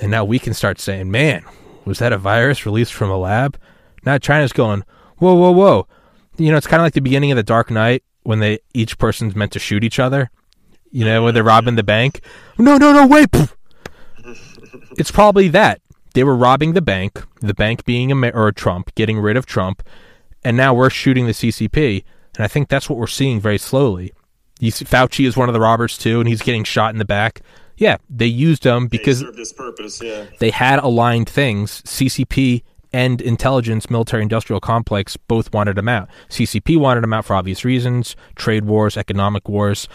[0.00, 1.44] and now we can start saying, "Man,
[1.84, 3.58] was that a virus released from a lab?"
[4.04, 4.84] Now China's going,
[5.18, 5.86] whoa, whoa, whoa.
[6.36, 8.98] You know, it's kind of like the beginning of the Dark Knight when they each
[8.98, 10.30] person's meant to shoot each other.
[10.90, 12.20] You know, when they're robbing the bank.
[12.58, 13.28] No, no, no, wait.
[14.96, 15.80] It's probably that
[16.14, 19.82] they were robbing the bank, the bank being a or Trump, getting rid of Trump,
[20.44, 22.04] and now we're shooting the CCP.
[22.36, 24.12] And I think that's what we're seeing very slowly.
[24.64, 27.04] You see, Fauci is one of the robbers too, and he's getting shot in the
[27.04, 27.42] back.
[27.76, 30.26] Yeah, they used him They because served this purpose, yeah.
[30.38, 31.82] they had aligned things.
[31.82, 32.62] CCP
[32.92, 36.08] and intelligence, military industrial complex both wanted him out.
[36.28, 39.88] CCP wanted him out for obvious reasons trade wars, economic wars.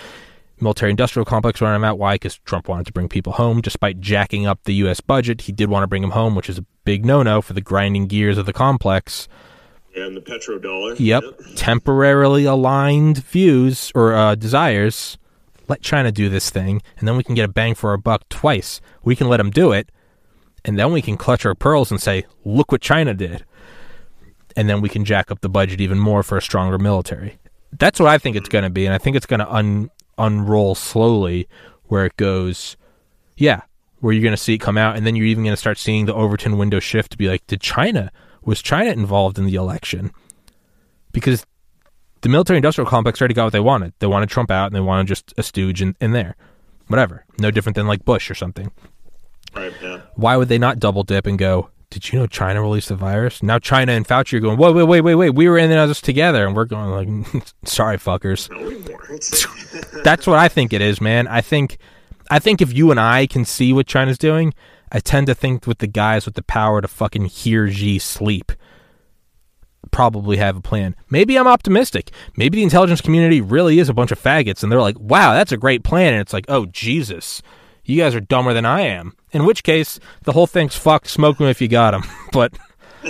[0.62, 1.98] Military industrial complex wanted him out.
[1.98, 2.16] Why?
[2.16, 3.62] Because Trump wanted to bring people home.
[3.62, 5.00] Despite jacking up the U.S.
[5.00, 7.54] budget, he did want to bring them home, which is a big no no for
[7.54, 9.30] the grinding gears of the complex.
[9.96, 11.00] And the petrodollar.
[11.00, 11.24] Yep.
[11.56, 15.18] Temporarily aligned views or uh, desires.
[15.68, 18.28] Let China do this thing, and then we can get a bang for our buck
[18.30, 18.82] twice.
[19.04, 19.92] We can let them do it,
[20.66, 23.46] and then we can clutch our pearls and say, look what China did.
[24.56, 27.38] And then we can jack up the budget even more for a stronger military.
[27.72, 29.92] That's what I think it's going to be, and I think it's going to un-
[30.18, 31.48] unroll slowly
[31.86, 32.76] where it goes,
[33.38, 33.62] yeah,
[34.00, 35.78] where you're going to see it come out, and then you're even going to start
[35.78, 38.12] seeing the Overton window shift to be like, did China,
[38.44, 40.12] was China involved in the election?
[41.12, 41.46] Because
[42.22, 43.94] the military industrial complex already got what they wanted.
[44.00, 46.36] They wanted Trump out, and they wanted just a stooge in, in there.
[46.88, 47.26] Whatever.
[47.38, 48.72] No different than like Bush or something.
[49.56, 50.02] Right, yeah.
[50.16, 53.42] Why would they not double dip and go, did you know China released the virus?
[53.42, 55.30] Now China and Fauci are going, wait, wait, wait, wait, wait.
[55.32, 56.46] We were in this together.
[56.46, 58.50] And we're going like, sorry, fuckers.
[58.50, 60.04] No, we weren't.
[60.04, 61.28] That's what I think it is, man.
[61.28, 61.78] I think,
[62.30, 64.54] I think if you and I can see what China's doing,
[64.92, 68.52] I tend to think with the guys with the power to fucking hear G sleep,
[69.92, 70.96] probably have a plan.
[71.10, 72.12] Maybe I'm optimistic.
[72.36, 75.52] Maybe the intelligence community really is a bunch of faggots, and they're like, "Wow, that's
[75.52, 77.42] a great plan," and it's like, "Oh Jesus,
[77.86, 81.08] you guys are dumber than I am." In which case, the whole thing's fucked.
[81.08, 82.04] Smoke them if you got them.
[82.32, 82.54] But
[83.04, 83.10] yeah,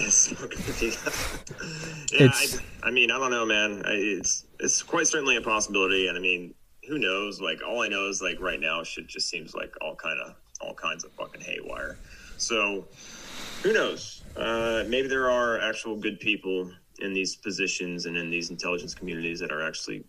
[2.12, 3.84] It's- I, I mean, I don't know, man.
[3.86, 6.54] I, it's it's quite certainly a possibility, and I mean,
[6.88, 7.42] who knows?
[7.42, 10.36] Like, all I know is like right now, shit just seems like all kind of
[10.60, 11.98] all kinds of fucking haywire.
[12.38, 12.88] So,
[13.64, 14.24] who knows?
[14.36, 19.40] Uh, maybe there are actual good people in these positions and in these intelligence communities
[19.40, 20.04] that are actually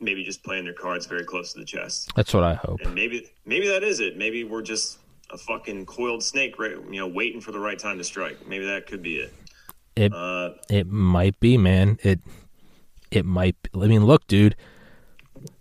[0.00, 2.10] maybe just playing their cards very close to the chest.
[2.16, 2.80] That's what I hope.
[2.82, 4.16] And maybe maybe that is it.
[4.16, 4.98] Maybe we're just
[5.30, 6.72] a fucking coiled snake, right?
[6.72, 8.46] You know, waiting for the right time to strike.
[8.46, 9.32] Maybe that could be it.
[9.96, 11.98] It Uh, it might be, man.
[12.02, 12.20] It
[13.10, 13.56] it might.
[13.62, 13.70] Be.
[13.80, 14.56] I mean, look, dude.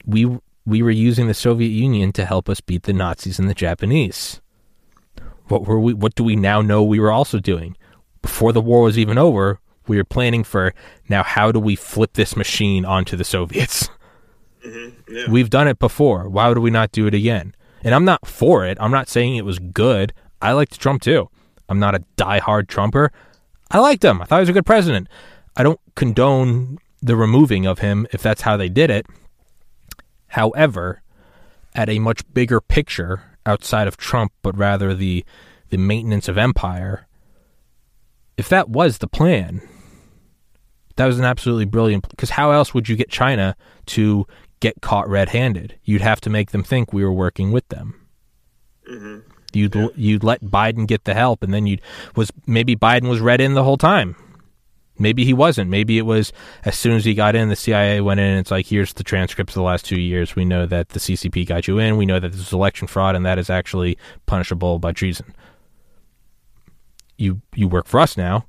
[0.05, 3.53] We we were using the Soviet Union to help us beat the Nazis and the
[3.53, 4.41] Japanese.
[5.47, 5.93] What were we?
[5.93, 7.75] What do we now know we were also doing?
[8.21, 10.73] Before the war was even over, we were planning for
[11.09, 11.23] now.
[11.23, 13.89] How do we flip this machine onto the Soviets?
[14.65, 15.29] Mm-hmm, yeah.
[15.29, 16.29] We've done it before.
[16.29, 17.53] Why would we not do it again?
[17.83, 18.77] And I'm not for it.
[18.79, 20.13] I'm not saying it was good.
[20.41, 21.29] I liked Trump too.
[21.67, 23.11] I'm not a diehard Trumper.
[23.71, 24.21] I liked him.
[24.21, 25.09] I thought he was a good president.
[25.55, 29.05] I don't condone the removing of him if that's how they did it.
[30.33, 31.03] However,
[31.75, 35.23] at a much bigger picture outside of Trump, but rather the
[35.69, 37.07] the maintenance of empire,
[38.37, 39.61] if that was the plan,
[40.95, 42.09] that was an absolutely brilliant.
[42.09, 43.55] Because how else would you get China
[43.87, 44.25] to
[44.59, 45.75] get caught read-handed?
[45.83, 48.07] You'd have to make them think we were working with them.
[48.89, 49.19] Mm-hmm.
[49.53, 51.81] You'd you'd let Biden get the help, and then you'd
[52.15, 54.15] was maybe Biden was red in the whole time.
[54.99, 55.69] Maybe he wasn't.
[55.69, 56.31] Maybe it was
[56.65, 58.27] as soon as he got in, the CIA went in.
[58.27, 60.35] and It's like here's the transcripts of the last two years.
[60.35, 61.97] We know that the CCP got you in.
[61.97, 65.33] We know that this is election fraud, and that is actually punishable by treason.
[67.17, 68.45] You you work for us now,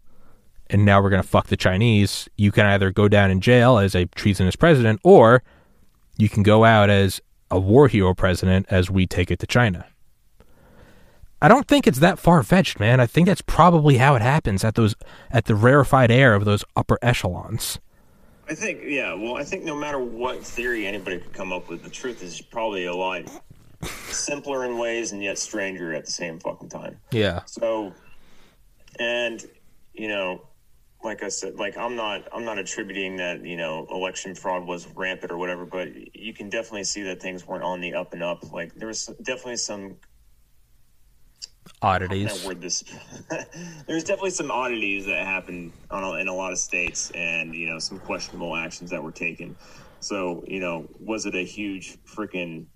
[0.68, 2.28] and now we're gonna fuck the Chinese.
[2.36, 5.42] You can either go down in jail as a treasonous president, or
[6.18, 7.20] you can go out as
[7.50, 9.86] a war hero president as we take it to China.
[11.42, 13.00] I don't think it's that far fetched, man.
[13.00, 14.94] I think that's probably how it happens at those
[15.30, 17.78] at the rarefied air of those upper echelons.
[18.48, 19.14] I think, yeah.
[19.14, 22.40] Well, I think no matter what theory anybody could come up with, the truth is
[22.40, 23.22] probably a lot
[24.08, 26.98] simpler in ways and yet stranger at the same fucking time.
[27.10, 27.42] Yeah.
[27.46, 27.92] So,
[28.98, 29.44] and
[29.92, 30.46] you know,
[31.02, 34.86] like I said, like I'm not, I'm not attributing that you know election fraud was
[34.94, 38.22] rampant or whatever, but you can definitely see that things weren't on the up and
[38.22, 38.52] up.
[38.52, 39.96] Like there was definitely some
[41.84, 42.46] Oddities.
[42.46, 42.82] Word this.
[43.86, 47.68] There's definitely some oddities that happened on a, in a lot of states, and you
[47.68, 49.54] know some questionable actions that were taken.
[50.00, 52.66] So you know, was it a huge freaking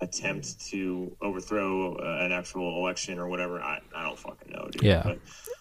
[0.00, 3.60] attempt to overthrow uh, an actual election or whatever?
[3.60, 4.82] I, I don't fucking know, dude.
[4.82, 5.02] Yeah.
[5.04, 5.18] But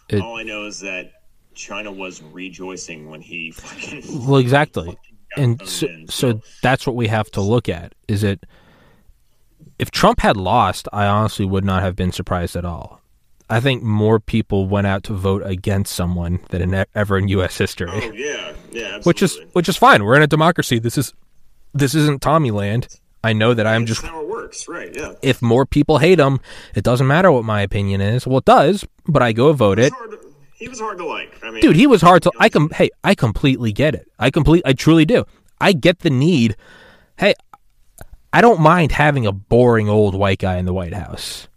[0.10, 1.12] It- all I know is that
[1.54, 4.28] China was rejoicing when he fucking.
[4.28, 4.88] Well, exactly.
[4.88, 4.98] got
[5.38, 7.94] And so, in, so that's what we have to look at.
[8.08, 8.44] Is it
[9.80, 13.02] if Trump had lost, I honestly would not have been surprised at all.
[13.50, 17.58] I think more people went out to vote against someone than in ever in U.S.
[17.58, 17.90] history.
[17.92, 19.02] Oh yeah, yeah, absolutely.
[19.04, 20.04] which is which is fine.
[20.04, 20.80] We're in a democracy.
[20.80, 21.14] This is
[21.74, 22.88] this isn't Tommy Land.
[23.24, 24.96] I know that I'm That's just how it works, right?
[24.96, 25.14] Yeah.
[25.22, 26.40] if more people hate him,
[26.76, 28.26] it doesn't matter what my opinion is.
[28.26, 29.94] Well, it does, but I go vote it.
[29.94, 30.16] Hard
[30.56, 31.38] he was hard to like.
[31.44, 34.08] I mean, Dude, he was hard to I com hey, I completely get it.
[34.18, 35.26] I complete I truly do.
[35.60, 36.56] I get the need.
[37.18, 37.34] Hey,
[38.36, 41.48] I don't mind having a boring old white guy in the White House.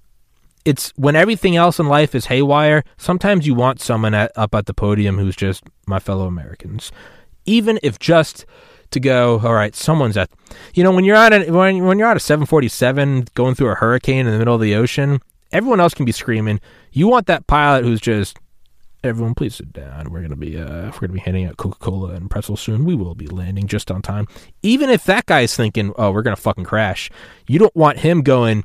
[0.65, 4.67] It's when everything else in life is haywire, sometimes you want someone at, up at
[4.67, 6.93] the podium who's just my fellow Americans.
[7.47, 8.47] Even if just
[8.93, 10.31] to go, all right, someone's at
[10.73, 13.75] you know, when you're on a when, when you're on a 747 going through a
[13.75, 15.19] hurricane in the middle of the ocean,
[15.51, 16.61] everyone else can be screaming.
[16.93, 18.39] You want that pilot who's just
[19.05, 20.11] everyone please sit down.
[20.11, 22.85] We're to be uh we're to be handing out coca-cola and pretzels soon.
[22.85, 24.27] We will be landing just on time.
[24.63, 27.11] Even if that guy's thinking oh we're to fucking crash
[27.47, 28.65] you don't want him going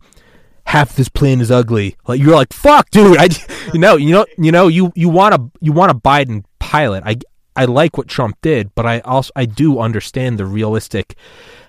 [0.65, 1.95] half this plane is ugly.
[2.07, 3.29] Like you're like fuck dude i
[3.73, 7.03] you know you know you know you you want a you want a biden pilot.
[7.05, 7.17] I
[7.55, 11.15] i like what trump did but i also i do understand the realistic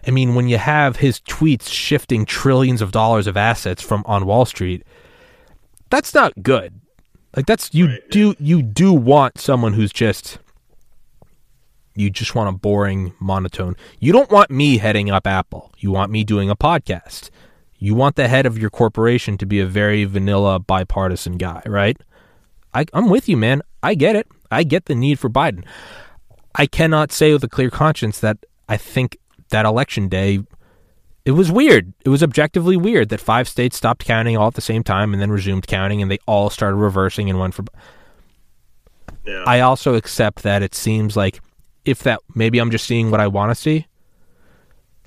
[0.06, 4.24] i mean when you have his tweets shifting trillions of dollars of assets from on
[4.24, 4.82] wall street
[5.90, 6.80] that's not good
[7.36, 10.38] like that's you Right, do you do want someone who's just
[11.96, 13.76] you just want a boring monotone.
[14.00, 15.72] You don't want me heading up Apple.
[15.78, 17.30] You want me doing a podcast.
[17.78, 21.96] You want the head of your corporation to be a very vanilla bipartisan guy, right?
[22.72, 23.62] I, I'm with you, man.
[23.82, 24.26] I get it.
[24.50, 25.64] I get the need for Biden.
[26.54, 29.18] I cannot say with a clear conscience that I think
[29.50, 30.40] that election day
[31.24, 31.92] it was weird.
[32.04, 35.22] It was objectively weird that five states stopped counting all at the same time and
[35.22, 37.64] then resumed counting and they all started reversing and went for
[39.24, 39.44] yeah.
[39.46, 41.40] I also accept that it seems like
[41.86, 43.86] if that maybe I'm just seeing what I want to see.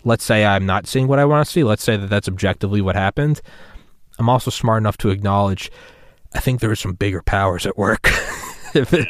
[0.04, 1.64] Let's say I'm not seeing what I want to see.
[1.64, 3.42] Let's say that that's objectively what happened.
[4.18, 5.72] I'm also smart enough to acknowledge
[6.34, 8.02] I think there are some bigger powers at work.
[8.74, 9.08] if it,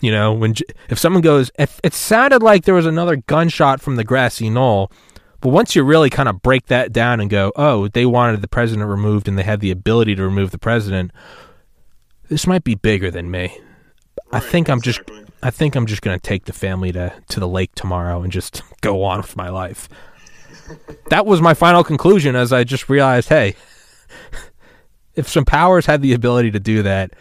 [0.00, 0.54] you know, when
[0.88, 4.90] if someone goes, if it sounded like there was another gunshot from the grassy knoll,
[5.40, 8.48] but once you really kind of break that down and go, oh, they wanted the
[8.48, 11.12] president removed and they had the ability to remove the president,
[12.28, 13.58] this might be bigger than me.
[14.32, 15.00] I think I'm just.
[15.42, 18.62] I think I'm just gonna take the family to to the lake tomorrow and just
[18.80, 19.88] go on with my life.
[21.08, 23.56] that was my final conclusion as I just realized, hey,
[25.14, 27.12] if some powers had the ability to do that,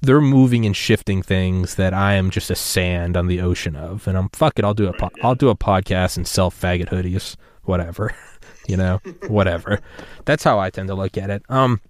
[0.00, 4.06] they're moving and shifting things that I am just a sand on the ocean of,
[4.06, 4.64] and I'm fuck it.
[4.64, 8.14] I'll do a po- I'll do a podcast and sell faggot hoodies, whatever,
[8.68, 9.80] you know, whatever.
[10.24, 11.42] That's how I tend to look at it.
[11.48, 11.80] Um,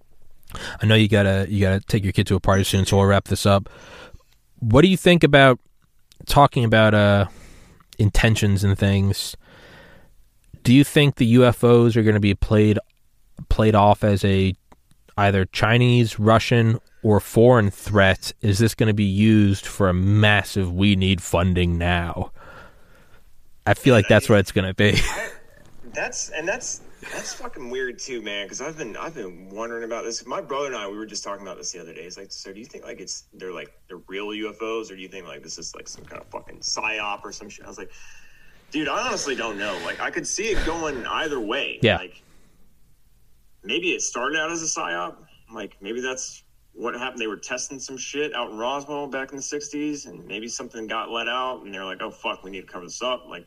[0.81, 3.07] I know you gotta you gotta take your kid to a party soon, so we'll
[3.07, 3.69] wrap this up.
[4.61, 5.59] What do you think about
[6.27, 7.27] talking about uh
[7.99, 9.37] intentions and things?
[10.63, 12.79] Do you think the UFOs are going to be played
[13.49, 14.55] played off as a
[15.17, 20.73] either Chinese, Russian, or foreign threats is this going to be used for a massive
[20.73, 22.33] "we need funding now"?
[23.67, 24.99] I feel like that's what it's going to be.
[25.97, 28.45] That's and that's that's fucking weird too, man.
[28.45, 30.27] Because I've been I've been wondering about this.
[30.27, 32.03] My brother and I we were just talking about this the other day.
[32.03, 35.01] He's like, so do you think like it's they're like they're real UFOs, or do
[35.01, 37.65] you think like this is like some kind of fucking psyop or some shit?
[37.65, 37.91] I was like,
[38.71, 39.79] dude, I honestly don't know.
[39.87, 41.79] Like I could see it going either way.
[41.81, 41.97] Yeah.
[41.97, 42.23] Like
[43.67, 45.17] maybe it started out as a psyop.
[45.53, 47.21] Like maybe that's what happened.
[47.21, 50.87] They were testing some shit out in Roswell back in the '60s, and maybe something
[50.87, 53.27] got let out, and they're like, oh fuck, we need to cover this up.
[53.29, 53.47] Like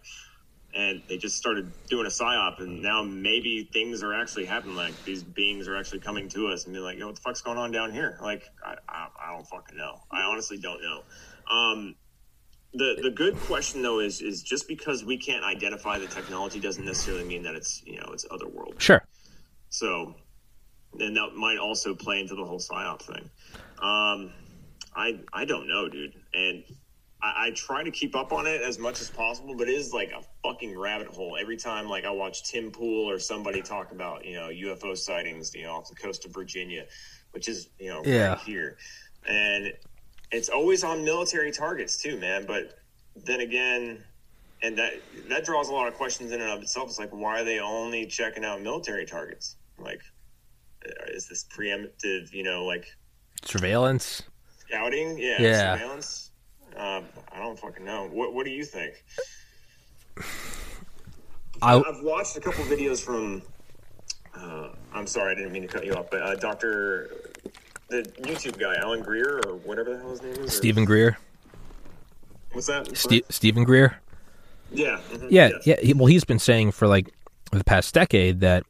[0.76, 4.76] and they just started doing a psyop, and now maybe things are actually happening.
[4.76, 7.42] Like these beings are actually coming to us and be like, "Yo, what the fuck's
[7.42, 10.00] going on down here?" Like, I, I, I don't fucking know.
[10.12, 11.04] I honestly don't know.
[11.52, 11.96] Um,
[12.74, 16.86] the the good question though is is just because we can't identify the technology doesn't
[16.86, 18.80] necessarily mean that it's you know it's otherworldly.
[18.80, 19.04] Sure.
[19.70, 20.16] So,
[21.00, 23.30] and that might also play into the whole psyop thing.
[23.82, 24.34] Um,
[24.96, 26.64] I I don't know, dude, and
[27.22, 29.94] I, I try to keep up on it as much as possible, but it is
[29.94, 31.38] like a fucking rabbit hole.
[31.40, 35.54] Every time, like I watch Tim Pool or somebody talk about you know UFO sightings,
[35.56, 36.86] you know, off the coast of Virginia,
[37.32, 38.32] which is you know Yeah.
[38.32, 38.78] right here,
[39.28, 39.74] and
[40.32, 42.46] it's always on military targets too, man.
[42.46, 42.74] But
[43.16, 44.04] then again,
[44.62, 44.94] and that
[45.30, 46.90] that draws a lot of questions in and of itself.
[46.90, 49.56] It's like, why are they only checking out military targets?
[49.82, 50.02] Like,
[50.86, 52.32] uh, is this preemptive?
[52.34, 52.86] You know, like
[53.44, 54.24] Surveillance.
[54.60, 55.18] scouting?
[55.18, 55.74] Yeah, Yeah.
[55.78, 56.32] surveillance.
[56.78, 58.08] Um, I don't fucking know.
[58.12, 59.04] What What do you think?
[61.62, 63.42] I I've watched a couple videos from.
[64.36, 67.10] Uh, I'm sorry, I didn't mean to cut you off, but uh, Doctor,
[67.90, 70.40] the YouTube guy, Alan Greer or whatever the hell his name is.
[70.40, 71.18] or- Steven Greer.
[72.54, 72.96] What's that?
[72.98, 74.00] Ste- Steven Greer.
[74.72, 75.00] yeah.
[75.12, 75.76] mhm, Yeah, yeah.
[75.82, 77.10] He, well, he's been saying for like
[77.52, 78.64] the past decade that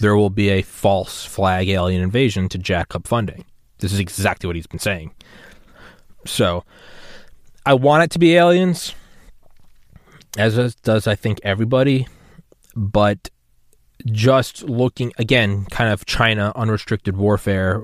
[0.00, 3.44] there will be a false flag alien invasion to jack up funding.
[3.78, 5.12] This is exactly what he's been saying.
[6.26, 6.64] So,
[7.64, 8.94] I want it to be aliens,
[10.36, 12.06] as does- I think everybody,
[12.74, 13.30] but
[14.06, 17.82] just looking again, kind of China unrestricted warfare.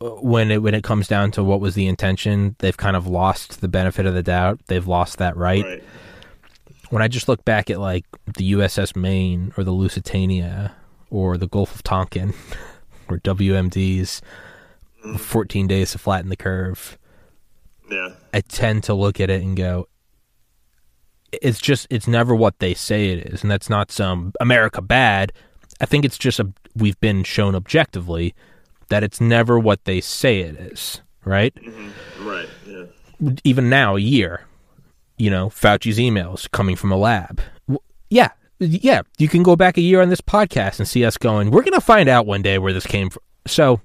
[0.00, 3.06] uh, When it when it comes down to what was the intention, they've kind of
[3.06, 4.60] lost the benefit of the doubt.
[4.66, 5.82] They've lost that right Right.
[6.94, 8.04] When I just look back at like
[8.36, 10.76] the USS Maine or the Lusitania
[11.10, 12.32] or the Gulf of Tonkin
[13.08, 14.20] or WMDs,
[15.04, 15.16] mm-hmm.
[15.16, 16.96] 14 days to flatten the curve,
[17.90, 18.10] Yeah.
[18.32, 19.88] I tend to look at it and go,
[21.32, 23.42] it's just, it's never what they say it is.
[23.42, 25.32] And that's not some America bad.
[25.80, 28.36] I think it's just a, we've been shown objectively
[28.88, 31.52] that it's never what they say it is, right?
[31.56, 32.24] Mm-hmm.
[32.24, 32.48] Right.
[32.64, 33.32] Yeah.
[33.42, 34.46] even now, a year,
[35.16, 37.40] you know, Fauci's emails coming from a lab.
[37.68, 41.16] W- Yeah, yeah, you can go back a year on this podcast and see us
[41.16, 43.22] going, we're going to find out one day where this came from.
[43.46, 43.80] So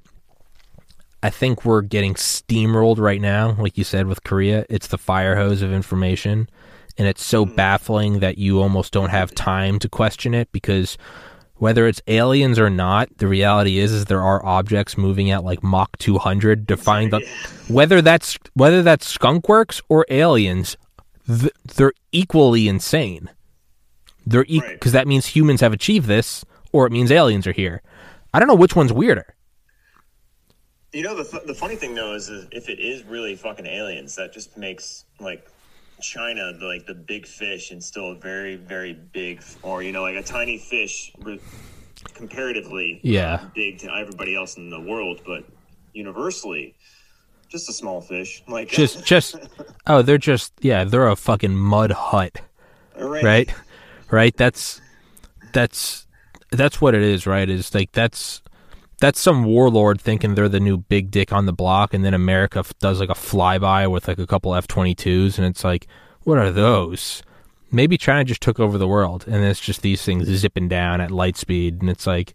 [1.21, 4.65] I think we're getting steamrolled right now, like you said with Korea.
[4.69, 6.49] It's the fire hose of information.
[6.97, 7.55] And it's so mm.
[7.55, 10.97] baffling that you almost don't have time to question it because
[11.55, 15.61] whether it's aliens or not, the reality is is there are objects moving at like
[15.61, 17.19] Mach 200 to find the
[17.67, 20.77] whether that's whether that's skunkworks or aliens,
[21.29, 23.29] th- they're equally insane.
[24.25, 24.91] They're because Right.
[24.91, 27.81] that means humans have achieved this, or it means aliens are here.
[28.33, 29.35] I don't know which one's weirder.
[30.91, 33.65] You know the th- the funny thing though is, is if it is really fucking
[33.67, 35.47] aliens, that just makes like
[36.01, 40.01] China the, like the big fish and still a very very big, or you know
[40.01, 41.11] like a tiny fish
[42.13, 43.45] comparatively, Yeah.
[43.55, 45.43] big to everybody else in the world, but
[45.93, 46.75] universally,
[47.49, 48.43] just a small fish.
[48.47, 49.35] Like Just, just,
[49.87, 52.41] oh, they're just, yeah, they're a fucking mud hut,
[52.97, 53.53] right, right?
[54.11, 54.35] Right?
[54.37, 54.81] That's,
[55.53, 56.07] that's,
[56.51, 57.49] that's what it is, right?
[57.49, 58.41] Is like that's,
[58.99, 62.59] that's some warlord thinking they're the new big dick on the block, and then America
[62.59, 65.87] f- does like a flyby with like a couple F twenty twos, and it's like,
[66.23, 67.23] what are those?
[67.71, 71.11] Maybe China just took over the world, and it's just these things zipping down at
[71.11, 72.33] light speed, and it's like,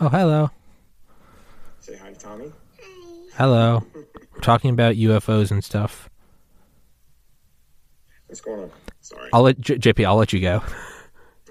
[0.00, 0.50] oh, hello,
[1.80, 2.52] Say hi to Tommy.
[3.34, 3.84] hello,
[4.42, 6.10] talking about UFOs and stuff.
[8.26, 8.70] What's going on?
[9.00, 9.30] Sorry.
[9.32, 10.06] I'll let J- JP.
[10.06, 10.62] I'll let you go.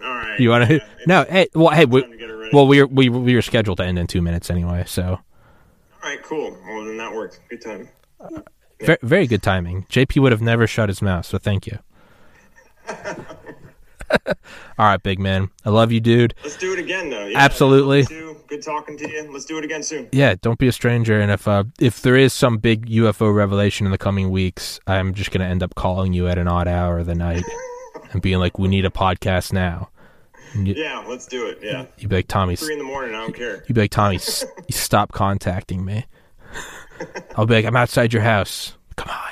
[0.03, 0.39] All right.
[0.39, 0.75] You want to?
[0.75, 1.23] Yeah, No.
[1.29, 1.47] Hey.
[1.53, 1.69] Well.
[1.69, 1.85] Hey.
[1.85, 2.49] We, time to get it ready.
[2.53, 4.83] well, we were we we were scheduled to end in two minutes anyway.
[4.87, 5.19] So All
[6.03, 6.57] right, cool.
[6.67, 7.39] Well, then that worked.
[7.49, 7.89] Good time.
[8.79, 9.83] very, very good timing.
[9.89, 11.25] JP would have never shut his mouth.
[11.25, 11.77] So thank you.
[14.77, 15.49] All right, big man.
[15.65, 16.33] I love you, dude.
[16.43, 17.25] Let's do it again, though.
[17.27, 18.05] Yeah, Absolutely.
[18.05, 18.29] To.
[18.47, 19.31] Good talking to you.
[19.31, 20.09] Let's do it again soon.
[20.11, 21.21] Yeah, don't be a stranger.
[21.21, 25.13] And if uh, if there is some big UFO revelation in the coming weeks, I'm
[25.13, 27.43] just gonna end up calling you at an odd hour of the night
[28.11, 29.89] and being like, "We need a podcast now."
[30.53, 31.59] You, Yeah, let's do it.
[31.61, 31.85] Yeah.
[31.97, 33.15] you'd be like, "Tommy, Three in the morning.
[33.15, 33.63] I don't care.
[33.69, 36.05] you'd be like, Tommy, s- stop contacting me."
[37.37, 38.73] I'll be like, "I'm outside your house.
[38.97, 39.31] Come on."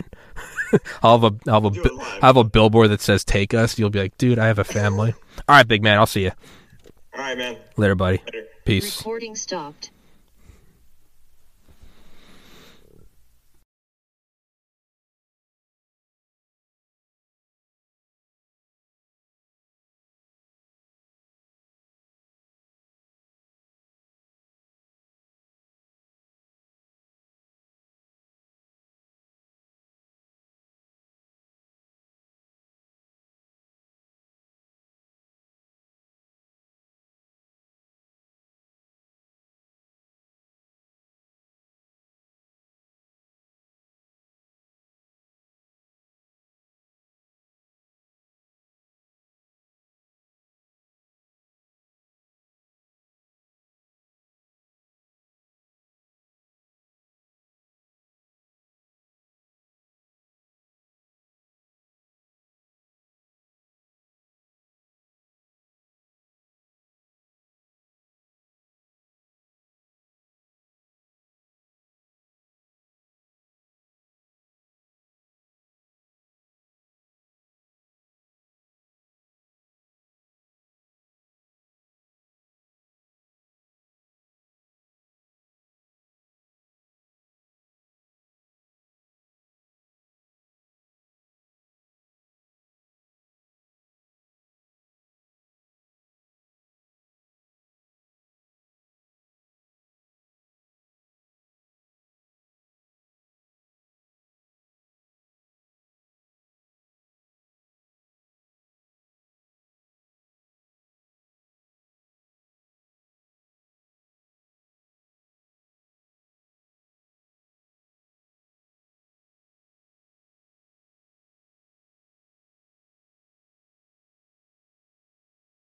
[1.03, 2.19] I'll have a I'll have a Do bi- it live.
[2.23, 4.63] I have a billboard that says "Take us." You'll be like, "Dude, I have a
[4.63, 5.13] family."
[5.47, 5.97] All right, big man.
[5.97, 6.31] I'll see you
[7.15, 7.57] All right, man.
[7.77, 8.21] later, buddy.
[8.25, 8.45] Later.
[8.65, 8.97] Peace.
[8.99, 9.91] Recording stopped.